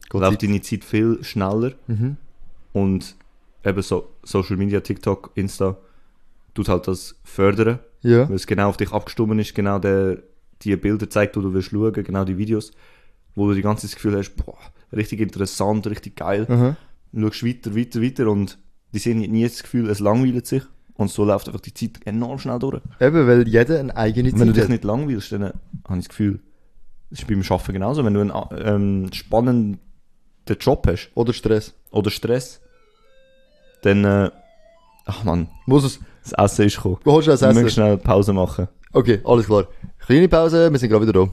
Geht 0.10 0.22
läuft 0.22 0.42
Zeit- 0.42 0.50
deine 0.50 0.62
Zeit 0.62 0.84
viel 0.84 1.24
schneller. 1.24 1.74
Mhm. 1.88 2.18
Und 2.74 3.16
eben 3.64 3.82
so 3.82 4.10
Social 4.24 4.58
Media, 4.58 4.80
TikTok, 4.80 5.32
Insta, 5.36 5.78
tut 6.54 6.70
halt 6.70 6.88
das 6.88 7.16
fördern. 7.24 7.80
Ja. 8.02 8.28
Weil 8.30 8.36
es 8.36 8.48
genau 8.48 8.70
auf 8.70 8.78
dich 8.78 8.92
abgestimmt 8.92 9.40
ist, 9.42 9.56
genau 9.56 9.80
der, 9.80 10.20
die 10.62 10.76
Bilder 10.76 11.10
zeigt, 11.10 11.36
die 11.36 11.42
du 11.42 11.54
willst 11.54 11.70
schauen, 11.72 11.92
genau 11.94 12.24
die 12.24 12.38
Videos, 12.38 12.72
wo 13.36 13.48
du 13.48 13.54
die 13.56 13.62
ganze 13.62 13.82
Zeit 13.88 13.92
das 13.92 13.96
Gefühl 13.96 14.18
hast, 14.18 14.36
boah, 14.36 14.58
richtig 14.94 15.20
interessant, 15.20 15.86
richtig 15.88 16.16
geil. 16.16 16.46
Aha. 16.50 16.78
Du 17.12 17.22
schaust 17.28 17.46
weiter, 17.46 17.76
weiter, 17.76 18.02
weiter 18.02 18.28
und 18.32 18.58
die 18.94 19.00
sehen 19.00 19.20
nie 19.20 19.44
das 19.44 19.64
Gefühl, 19.64 19.90
es 19.90 20.00
langweilt 20.00 20.46
sich. 20.48 20.64
Und 20.94 21.12
so 21.12 21.26
läuft 21.26 21.48
einfach 21.48 21.60
die 21.62 21.74
Zeit 21.74 22.00
enorm 22.06 22.40
schnell 22.40 22.58
durch. 22.60 22.82
Eben, 23.00 23.28
weil 23.28 23.48
jeder 23.48 23.80
eine 23.80 23.96
eigene 23.96 24.32
Und 24.32 24.40
wenn 24.40 24.48
du 24.48 24.54
Zeit 24.54 24.56
dich 24.56 24.64
hat. 24.64 24.70
nicht 24.70 24.84
langweilst, 24.84 25.32
dann 25.32 25.42
äh, 25.44 25.52
habe 25.88 26.00
ich 26.00 26.06
das 26.06 26.10
Gefühl, 26.10 26.40
das 27.10 27.20
ist 27.20 27.28
beim 27.28 27.42
Arbeiten 27.48 27.74
genauso. 27.74 28.04
Wenn 28.04 28.14
du 28.16 28.22
einen 28.22 28.34
ähm, 29.06 29.14
spannenden 29.14 29.80
Job 30.56 30.88
hast 30.88 31.10
Oder 31.16 31.34
Stress. 31.34 31.74
oder 31.92 32.10
Stress, 32.10 32.62
dann, 33.82 34.04
äh, 34.06 34.30
ach 35.06 35.24
man, 35.24 35.50
Muss 35.66 35.84
es. 35.84 36.00
das 36.24 36.34
Essen 36.34 36.66
ist 36.66 36.76
gekommen. 36.78 36.98
Du 37.04 37.12
holst 37.12 37.28
das 37.28 37.42
Wir 37.42 37.48
müssen 37.50 37.60
Essen. 37.68 37.70
schnell 37.74 37.98
Pause 37.98 38.34
machen. 38.34 38.68
Okay, 38.94 39.20
alles 39.26 39.46
klar. 39.46 39.68
Kleine 40.00 40.28
Pause, 40.30 40.72
wir 40.72 40.80
sind 40.80 40.90
gerade 40.90 41.08
wieder 41.08 41.26
da. 41.26 41.32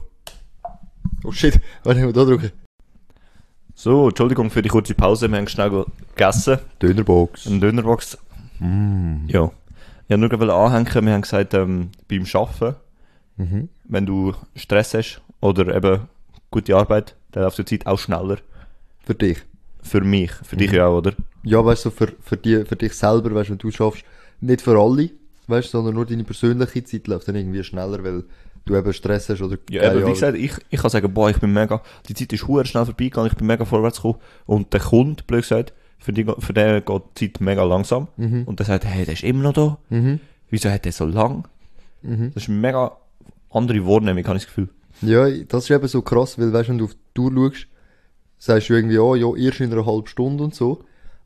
Oh 1.23 1.31
shit, 1.31 1.59
warte, 1.83 1.99
ich 1.99 2.05
muss 2.05 2.13
da 2.13 2.23
drücken. 2.25 2.51
So, 3.73 4.07
Entschuldigung 4.09 4.49
für 4.49 4.61
die 4.61 4.69
kurze 4.69 4.93
Pause, 4.93 5.29
wir 5.29 5.37
haben 5.37 5.47
schnell 5.47 5.85
gegessen. 6.15 6.59
Dönerbox. 6.81 7.47
Eine 7.47 7.59
Dönerbox. 7.59 8.17
Mm. 8.59 9.27
Ja. 9.27 9.51
Ich 10.07 10.11
wollte 10.11 10.17
nur 10.19 10.29
gerade 10.29 10.53
anhängen, 10.53 11.05
wir 11.05 11.13
haben 11.13 11.21
gesagt, 11.21 11.53
ähm, 11.53 11.89
beim 12.09 12.25
Arbeiten, 12.33 12.75
Mhm. 13.37 13.67
wenn 13.83 14.05
du 14.05 14.33
Stress 14.55 14.93
hast 14.93 15.21
oder 15.41 15.75
eben 15.75 16.07
gute 16.51 16.73
Arbeit, 16.75 17.15
dann 17.31 17.43
läuft 17.43 17.57
die 17.57 17.65
Zeit 17.65 17.85
auch 17.85 17.99
schneller. 17.99 18.37
Für 19.05 19.15
dich. 19.15 19.37
Für 19.81 20.01
mich, 20.01 20.31
für 20.31 20.55
Mhm. 20.55 20.59
dich 20.59 20.71
ja 20.71 20.87
auch, 20.87 20.97
oder? 20.97 21.13
Ja, 21.43 21.63
weißt 21.63 21.85
du, 21.85 21.89
für, 21.91 22.11
für, 22.21 22.37
die, 22.37 22.65
für 22.65 22.75
dich 22.75 22.93
selber, 22.93 23.33
weißt 23.35 23.49
du, 23.49 23.51
wenn 23.53 23.57
du 23.59 23.71
schaffst, 23.71 24.03
nicht 24.41 24.61
für 24.61 24.79
alle, 24.79 25.09
weißt 25.47 25.67
du, 25.67 25.71
sondern 25.77 25.93
nur 25.95 26.05
deine 26.05 26.23
persönliche 26.23 26.83
Zeit 26.83 27.07
läuft 27.07 27.27
dann 27.27 27.35
irgendwie 27.35 27.63
schneller, 27.63 28.03
weil 28.03 28.23
du 28.65 28.75
eben 28.75 28.93
Stress 28.93 29.29
hast 29.29 29.41
oder 29.43 29.57
Ja, 29.69 29.91
eben, 29.93 30.07
wie 30.07 30.11
gesagt, 30.11 30.35
ich, 30.37 30.53
ich 30.71 30.79
kann 30.81 30.89
sagen, 30.89 31.13
boah, 31.13 31.29
ich 31.29 31.37
bin 31.37 31.53
mega, 31.53 31.81
die 32.09 32.15
Zeit 32.15 32.33
ist 32.33 32.47
hure 32.47 32.65
schnell 32.65 32.85
vorbeigegangen, 32.85 33.29
ich 33.31 33.37
bin 33.37 33.45
mega 33.45 33.63
vorwärts 33.63 33.97
gekommen. 33.97 34.17
Und 34.47 34.73
der 34.73 34.79
Kunde, 34.79 35.21
blöd 35.27 35.43
gesagt, 35.43 35.73
für, 35.99 36.11
die, 36.11 36.25
für 36.39 36.53
den 36.53 36.83
geht 36.83 37.01
die 37.19 37.31
Zeit 37.31 37.41
mega 37.41 37.63
langsam. 37.63 38.07
Mhm. 38.17 38.43
Und 38.45 38.57
der 38.59 38.65
sagt, 38.65 38.85
hey, 38.85 39.05
der 39.05 39.13
ist 39.13 39.23
immer 39.23 39.43
noch 39.43 39.53
da. 39.53 39.77
Mhm. 39.89 40.19
Wieso 40.49 40.69
hat 40.71 40.85
der 40.85 40.91
so 40.93 41.05
lang? 41.05 41.47
Mhm. 42.01 42.31
Das 42.33 42.43
ist 42.43 42.49
eine 42.49 42.57
mega 42.57 42.91
andere 43.51 43.85
Wahrnehmung, 43.85 44.25
habe 44.25 44.37
ich 44.37 44.45
das 44.45 44.47
Gefühl. 44.53 44.69
Ja, 45.01 45.29
das 45.29 45.65
ist 45.65 45.69
eben 45.71 45.87
so 45.87 46.01
krass, 46.01 46.39
weil 46.39 46.51
weißt 46.51 46.69
du, 46.69 46.71
wenn 46.71 46.77
du 46.79 46.85
auf 46.85 46.93
die 46.93 46.99
Tour 47.13 47.31
schaust, 47.31 47.67
sagst 48.37 48.69
du 48.69 48.73
irgendwie, 48.73 48.95
ja, 48.95 49.15
ja, 49.15 49.35
erst 49.35 49.59
in 49.59 49.71
einer 49.71 49.85
halben 49.85 50.07
Stunde 50.07 50.43
und 50.43 50.55
so. 50.55 50.83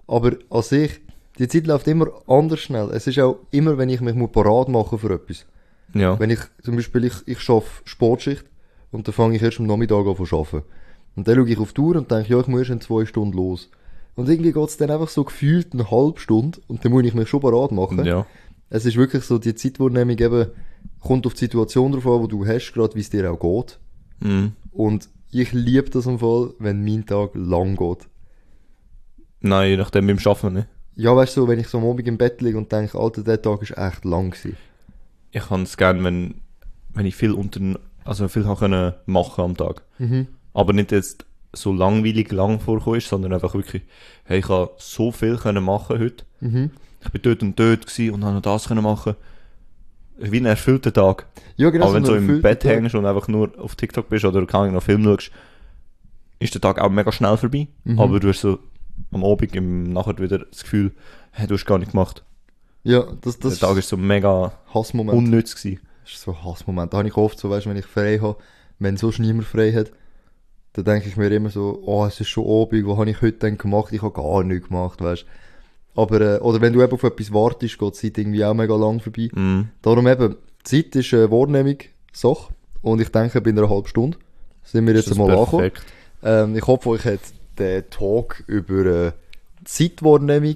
Aber 0.08 0.34
an 0.50 0.62
sich, 0.62 1.02
die 1.38 1.48
Zeit 1.48 1.68
läuft 1.68 1.88
immer 1.88 2.08
anders 2.28 2.60
schnell. 2.60 2.90
Es 2.92 3.08
ist 3.08 3.20
auch 3.20 3.40
immer, 3.52 3.78
wenn 3.78 3.90
ich 3.90 4.02
mich 4.02 4.16
muss 4.16 4.32
parat 4.32 4.70
machen 4.70 5.00
für 5.00 5.14
etwas. 5.14 5.46
Ja. 5.94 6.20
Wenn 6.20 6.30
ich, 6.30 6.40
zum 6.64 6.76
Beispiel, 6.76 7.06
ich, 7.06 7.14
ich 7.26 7.40
schaffe 7.40 7.82
Sportschicht 7.86 8.46
und 8.92 9.08
dann 9.08 9.14
fange 9.14 9.36
ich 9.36 9.42
erst 9.42 9.60
am 9.60 9.68
Nachmittag 9.68 10.06
an 10.06 10.16
zu 10.16 10.38
arbeiten. 10.38 10.64
Und 11.16 11.28
dann 11.28 11.36
schaue 11.36 11.50
ich 11.50 11.60
auf 11.60 11.70
die 11.70 11.76
Tour 11.76 11.96
und 11.96 12.12
denke, 12.12 12.32
ja, 12.32 12.40
ich 12.40 12.48
muss 12.48 12.60
erst 12.60 12.72
in 12.72 12.82
zwei 12.82 13.06
Stunden 13.06 13.36
los. 13.36 13.70
Und 14.16 14.30
irgendwie 14.30 14.52
geht 14.52 14.70
es 14.70 14.78
dann 14.78 14.92
einfach 14.92 15.08
so 15.08 15.24
gefühlt 15.24 15.74
eine 15.74 15.90
halbe 15.90 16.20
Stunde 16.20 16.60
und 16.68 16.84
dann 16.84 16.92
muss 16.92 17.06
ich 17.06 17.14
mich 17.14 17.30
schon 17.30 17.40
parat 17.40 17.72
machen. 17.72 18.04
Ja. 18.06 18.26
Es 18.70 18.86
ist 18.86 18.98
wirklich 18.98 19.24
so, 19.24 19.38
die 19.38 19.56
Zeitwahrnehmung 19.56 20.18
eben, 20.18 20.48
kommt 21.00 21.26
auf 21.26 21.34
die 21.34 21.40
Situation 21.40 21.92
drauf 21.92 22.06
an, 22.06 22.22
wo 22.22 22.28
du 22.28 22.46
hast, 22.46 22.74
gerade 22.74 22.96
wie 22.96 23.00
es 23.00 23.10
dir 23.10 23.32
auch 23.32 23.40
geht. 23.40 23.80
Mhm. 24.20 24.52
Und 24.72 25.10
ich 25.32 25.52
liebe 25.54 25.90
das 25.90 26.06
im 26.06 26.20
Fall, 26.20 26.54
wenn 26.60 26.84
mein 26.84 27.06
Tag 27.06 27.32
lang 27.34 27.76
geht. 27.76 28.08
Nein, 29.42 29.72
je 29.72 29.78
nachdem 29.78 30.08
beim 30.08 30.18
Arbeiten 30.18 30.54
nicht. 30.54 30.68
Ja, 30.96 31.16
weißt 31.16 31.38
du, 31.38 31.42
so, 31.42 31.48
wenn 31.48 31.60
ich 31.60 31.68
so 31.68 31.78
am 31.78 31.88
Abend 31.88 32.08
im 32.08 32.18
Bett 32.18 32.42
liege 32.42 32.58
und 32.58 32.72
denke, 32.72 33.00
Alter, 33.00 33.24
der 33.24 33.42
Tag 33.42 33.62
ist 33.62 33.78
echt 33.78 34.04
lang 34.04 34.32
gewesen. 34.32 34.58
Ich 35.32 35.48
kann 35.48 35.64
es 35.64 35.78
gerne, 35.78 36.04
wenn, 36.04 36.36
wenn 36.94 37.06
ich 37.06 37.16
viel 37.16 37.32
unter, 37.32 37.80
also 38.04 38.28
viel 38.28 38.44
kann 38.44 38.58
können 38.58 38.94
machen 39.06 39.44
am 39.44 39.56
Tag. 39.56 39.84
Mhm. 39.98 40.28
Aber 40.54 40.74
nicht 40.74 40.92
jetzt 40.92 41.26
so 41.54 41.72
langweilig 41.72 42.32
lang 42.32 42.60
vorkommen 42.60 42.98
ist, 42.98 43.08
sondern 43.08 43.34
einfach 43.34 43.54
wirklich, 43.54 43.84
hey, 44.26 44.40
ich 44.40 44.50
habe 44.50 44.72
so 44.78 45.12
viel 45.12 45.38
können 45.38 45.64
machen 45.64 46.00
heute. 46.00 46.26
Mhm. 46.42 46.72
Ich 47.02 47.12
bin 47.12 47.22
dort 47.22 47.44
und 47.44 47.58
dort 47.58 47.88
gewesen 47.88 48.14
und 48.14 48.26
habe 48.26 48.36
noch 48.36 48.42
das 48.42 48.68
können 48.68 48.84
machen. 48.84 49.16
Wie 50.20 50.40
ein 50.40 50.46
erfüllter 50.46 50.94
Tag. 50.94 51.26
Ja, 51.56 51.70
genau. 51.70 51.86
Aber 51.86 51.96
wenn 51.96 52.04
du 52.04 52.10
so 52.10 52.16
im 52.16 52.42
Bett 52.42 52.62
Tag. 52.62 52.72
hängst 52.72 52.96
und 52.96 53.06
einfach 53.06 53.28
nur 53.28 53.58
auf 53.60 53.76
TikTok 53.76 54.10
bist 54.10 54.26
oder 54.26 54.46
keine 54.46 54.72
noch 54.72 54.84
Film 54.84 55.04
schaust, 55.04 55.32
ist 56.40 56.54
der 56.54 56.62
Tag 56.62 56.80
auch 56.80 56.90
mega 56.90 57.12
schnell 57.12 57.38
vorbei. 57.38 57.68
Mhm. 57.84 58.00
Aber 58.00 58.20
du 58.20 58.30
hast 58.30 58.42
so 58.42 58.60
am 59.12 59.24
Abend 59.24 59.56
im, 59.56 59.94
nachher 59.94 60.18
wieder 60.20 60.40
das 60.40 60.64
Gefühl, 60.64 60.92
hey, 61.32 61.48
du 61.48 61.56
hast 61.56 61.66
gar 61.66 61.78
nicht 61.78 61.92
gemacht. 61.92 62.24
Ja, 62.84 63.06
das, 63.22 63.40
das 63.40 63.60
der 63.60 63.70
Tag 63.70 63.78
ist 63.78 63.90
so 63.90 63.98
mega 63.98 64.54
Hassmoment. 64.74 65.18
unnütz 65.18 65.56
gewesen. 65.56 65.80
Das 66.04 66.14
ist 66.14 66.22
so 66.22 66.32
ein 66.32 66.44
Hassmoment. 66.44 66.94
Da 66.94 67.00
habe 67.00 67.08
ich 67.08 67.16
oft 67.16 67.40
so, 67.40 67.50
weißt 67.50 67.66
du, 67.66 67.70
wenn 67.70 67.78
ich 67.78 67.86
frei 67.86 68.20
habe, 68.20 68.38
wenn 68.80 68.98
sonst 68.98 69.20
niemand 69.20 69.48
frei 69.48 69.74
hat, 69.74 69.92
dann 70.74 70.86
denke 70.86 71.10
ich 71.10 71.18
mir 71.18 71.30
immer 71.30 71.50
so, 71.50 71.82
oh, 71.86 72.06
es 72.06 72.20
ist 72.20 72.30
schon 72.30 72.46
Abend, 72.46 72.88
was 72.88 72.98
habe 72.98 73.10
ich 73.10 73.22
heute 73.22 73.40
denn 73.40 73.58
gemacht? 73.58 73.92
Ich 73.94 74.02
habe 74.02 74.14
gar 74.14 74.44
nichts 74.44 74.68
gemacht, 74.68 75.02
weißt 75.02 75.24
du. 75.24 75.28
Aber, 76.00 76.22
äh, 76.22 76.40
oder 76.40 76.62
wenn 76.62 76.72
du 76.72 76.82
eben 76.82 76.94
auf 76.94 77.04
etwas 77.04 77.34
wartest, 77.34 77.78
geht 77.78 77.94
die 77.94 77.98
Zeit 77.98 78.18
irgendwie 78.18 78.46
auch 78.46 78.54
mega 78.54 78.74
lang 78.74 79.02
vorbei. 79.02 79.28
Mhm. 79.34 79.68
Darum 79.82 80.08
eben, 80.08 80.36
Zeit 80.64 80.96
ist 80.96 81.14
eine 81.14 81.30
Wahrnehmung, 81.30 81.78
Sache. 82.14 82.54
Und 82.82 83.02
ich 83.02 83.10
denke, 83.10 83.42
bei 83.42 83.50
einer 83.50 83.70
halben 83.70 83.88
Stunde 83.88 84.18
sind 84.64 84.88
wir 84.88 84.96
jetzt 84.96 85.12
einmal 85.12 85.32
angekommen. 85.32 85.72
Ähm, 86.24 86.56
ich 86.56 86.66
hoffe, 86.66 86.90
euch 86.90 87.04
hat 87.04 87.20
der 87.58 87.90
Talk 87.90 88.44
über 88.48 88.86
äh, 88.86 89.12
Zeitwahrnehmung, 89.66 90.56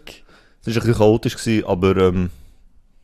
Es 0.61 0.67
war 0.67 0.73
ein 0.73 0.79
bisschen 0.79 0.93
chaotisch, 0.95 1.35
gewesen, 1.35 1.65
aber 1.65 1.97
ähm, 1.97 2.29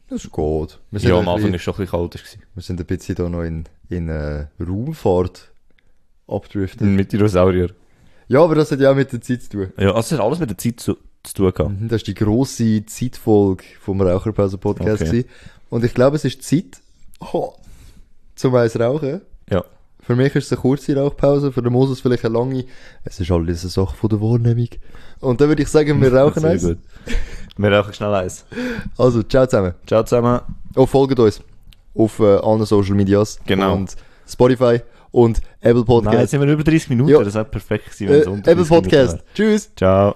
das 0.08 0.24
ist 0.24 0.32
gut. 0.32 0.80
Wir 0.92 1.02
sind, 1.02 1.10
ja, 1.10 1.20
am 1.20 1.28
Anfang 1.28 1.50
war 1.50 1.56
es 1.56 1.62
schon 1.62 1.74
ein 1.74 1.78
bisschen 1.78 1.92
chaotisch. 1.92 2.24
Gewesen. 2.24 2.44
wir 2.54 2.64
sind 2.64 2.80
ein 2.80 2.86
bisschen 2.86 3.16
da 3.16 3.28
noch 3.28 3.44
in, 3.44 3.66
in 3.90 4.08
äh, 4.08 4.48
Raumfahrt 4.60 5.52
abdriftet. 6.26 6.88
Mit 6.88 7.12
Dinosaurier. 7.12 7.72
Ja, 8.30 8.44
aber 8.44 8.56
das 8.56 8.72
hat 8.72 8.80
ja 8.80 8.92
auch 8.92 8.96
mit 8.96 9.12
der 9.12 9.20
Zeit 9.20 9.44
zu 9.44 9.50
tun. 9.50 9.74
Ja, 9.78 9.94
also 9.94 10.16
hat 10.16 10.24
alles 10.24 10.40
mit 10.40 10.50
der 10.50 10.58
Zeit 10.58 10.80
zu, 10.80 10.96
zu 11.24 11.34
tun 11.34 11.52
gehabt. 11.54 11.82
Mhm, 11.82 11.88
Das 11.90 11.98
ist 11.98 12.08
die 12.08 12.14
grosse 12.14 12.86
Zeitfolge 12.86 13.64
vom 13.82 14.02
Raucherpause-Podcast. 14.02 15.02
Okay. 15.04 15.26
Und 15.70 15.84
ich 15.84 15.94
glaube, 15.94 16.16
es 16.16 16.26
ist 16.26 16.42
Zeit, 16.44 16.80
oh, 17.20 17.54
zum 18.36 18.56
eins 18.56 18.80
rauchen. 18.80 19.22
Ja. 19.50 19.64
Für 20.02 20.16
mich 20.16 20.34
ist 20.34 20.46
es 20.46 20.52
eine 20.54 20.62
kurze 20.62 20.96
Rauchpause, 20.96 21.52
für 21.52 21.62
den 21.62 21.72
Moses 21.74 22.00
vielleicht 22.02 22.26
eine 22.26 22.34
lange. 22.34 22.66
Es 23.04 23.20
ist 23.20 23.30
alles 23.32 23.62
eine 23.62 23.70
Sache 23.70 23.96
von 23.96 24.10
der 24.10 24.20
Wahrnehmung. 24.22 24.70
Und 25.20 25.40
dann 25.42 25.50
würde 25.50 25.62
ich 25.62 25.70
sagen, 25.70 26.02
wir 26.02 26.12
rauchen 26.16 26.40
Sehr 26.42 26.50
eins. 26.52 26.64
gut. 26.64 26.78
Wir 27.58 27.72
rauchen 27.72 27.94
schnell 27.94 28.14
eins. 28.16 28.46
Also, 28.98 29.22
ciao 29.24 29.46
zusammen. 29.46 29.74
Ciao 29.86 30.02
zusammen. 30.04 30.40
Oh, 30.76 30.86
folgt 30.86 31.20
uns 31.20 31.42
auf 31.94 32.20
äh, 32.20 32.38
allen 32.38 32.66
Social 32.66 32.96
Medias. 32.96 33.40
Genau. 33.46 33.76
Und 33.76 33.96
Spotify 34.28 34.80
und 35.12 35.42
Apple 35.60 35.74
Nein, 35.74 35.78
jetzt 35.80 35.86
Podcast. 35.86 36.32
sind 36.32 36.42
wir 36.42 36.48
über 36.54 36.64
30 36.64 36.90
Minuten. 36.90 37.10
Ja. 37.12 37.20
Das 37.20 37.28
ist 37.30 37.36
auch 37.36 37.52
perfekt 37.52 37.86
gewesen, 37.86 38.08
äh, 38.08 38.12
wenn's 38.12 38.28
unter 38.28 38.52
Apple 38.52 38.64
30 38.66 38.70
Minuten 38.72 38.90
Podcast. 38.90 39.14
wäre. 39.14 39.24
Tschüss. 39.36 39.72
Ciao. 39.76 40.16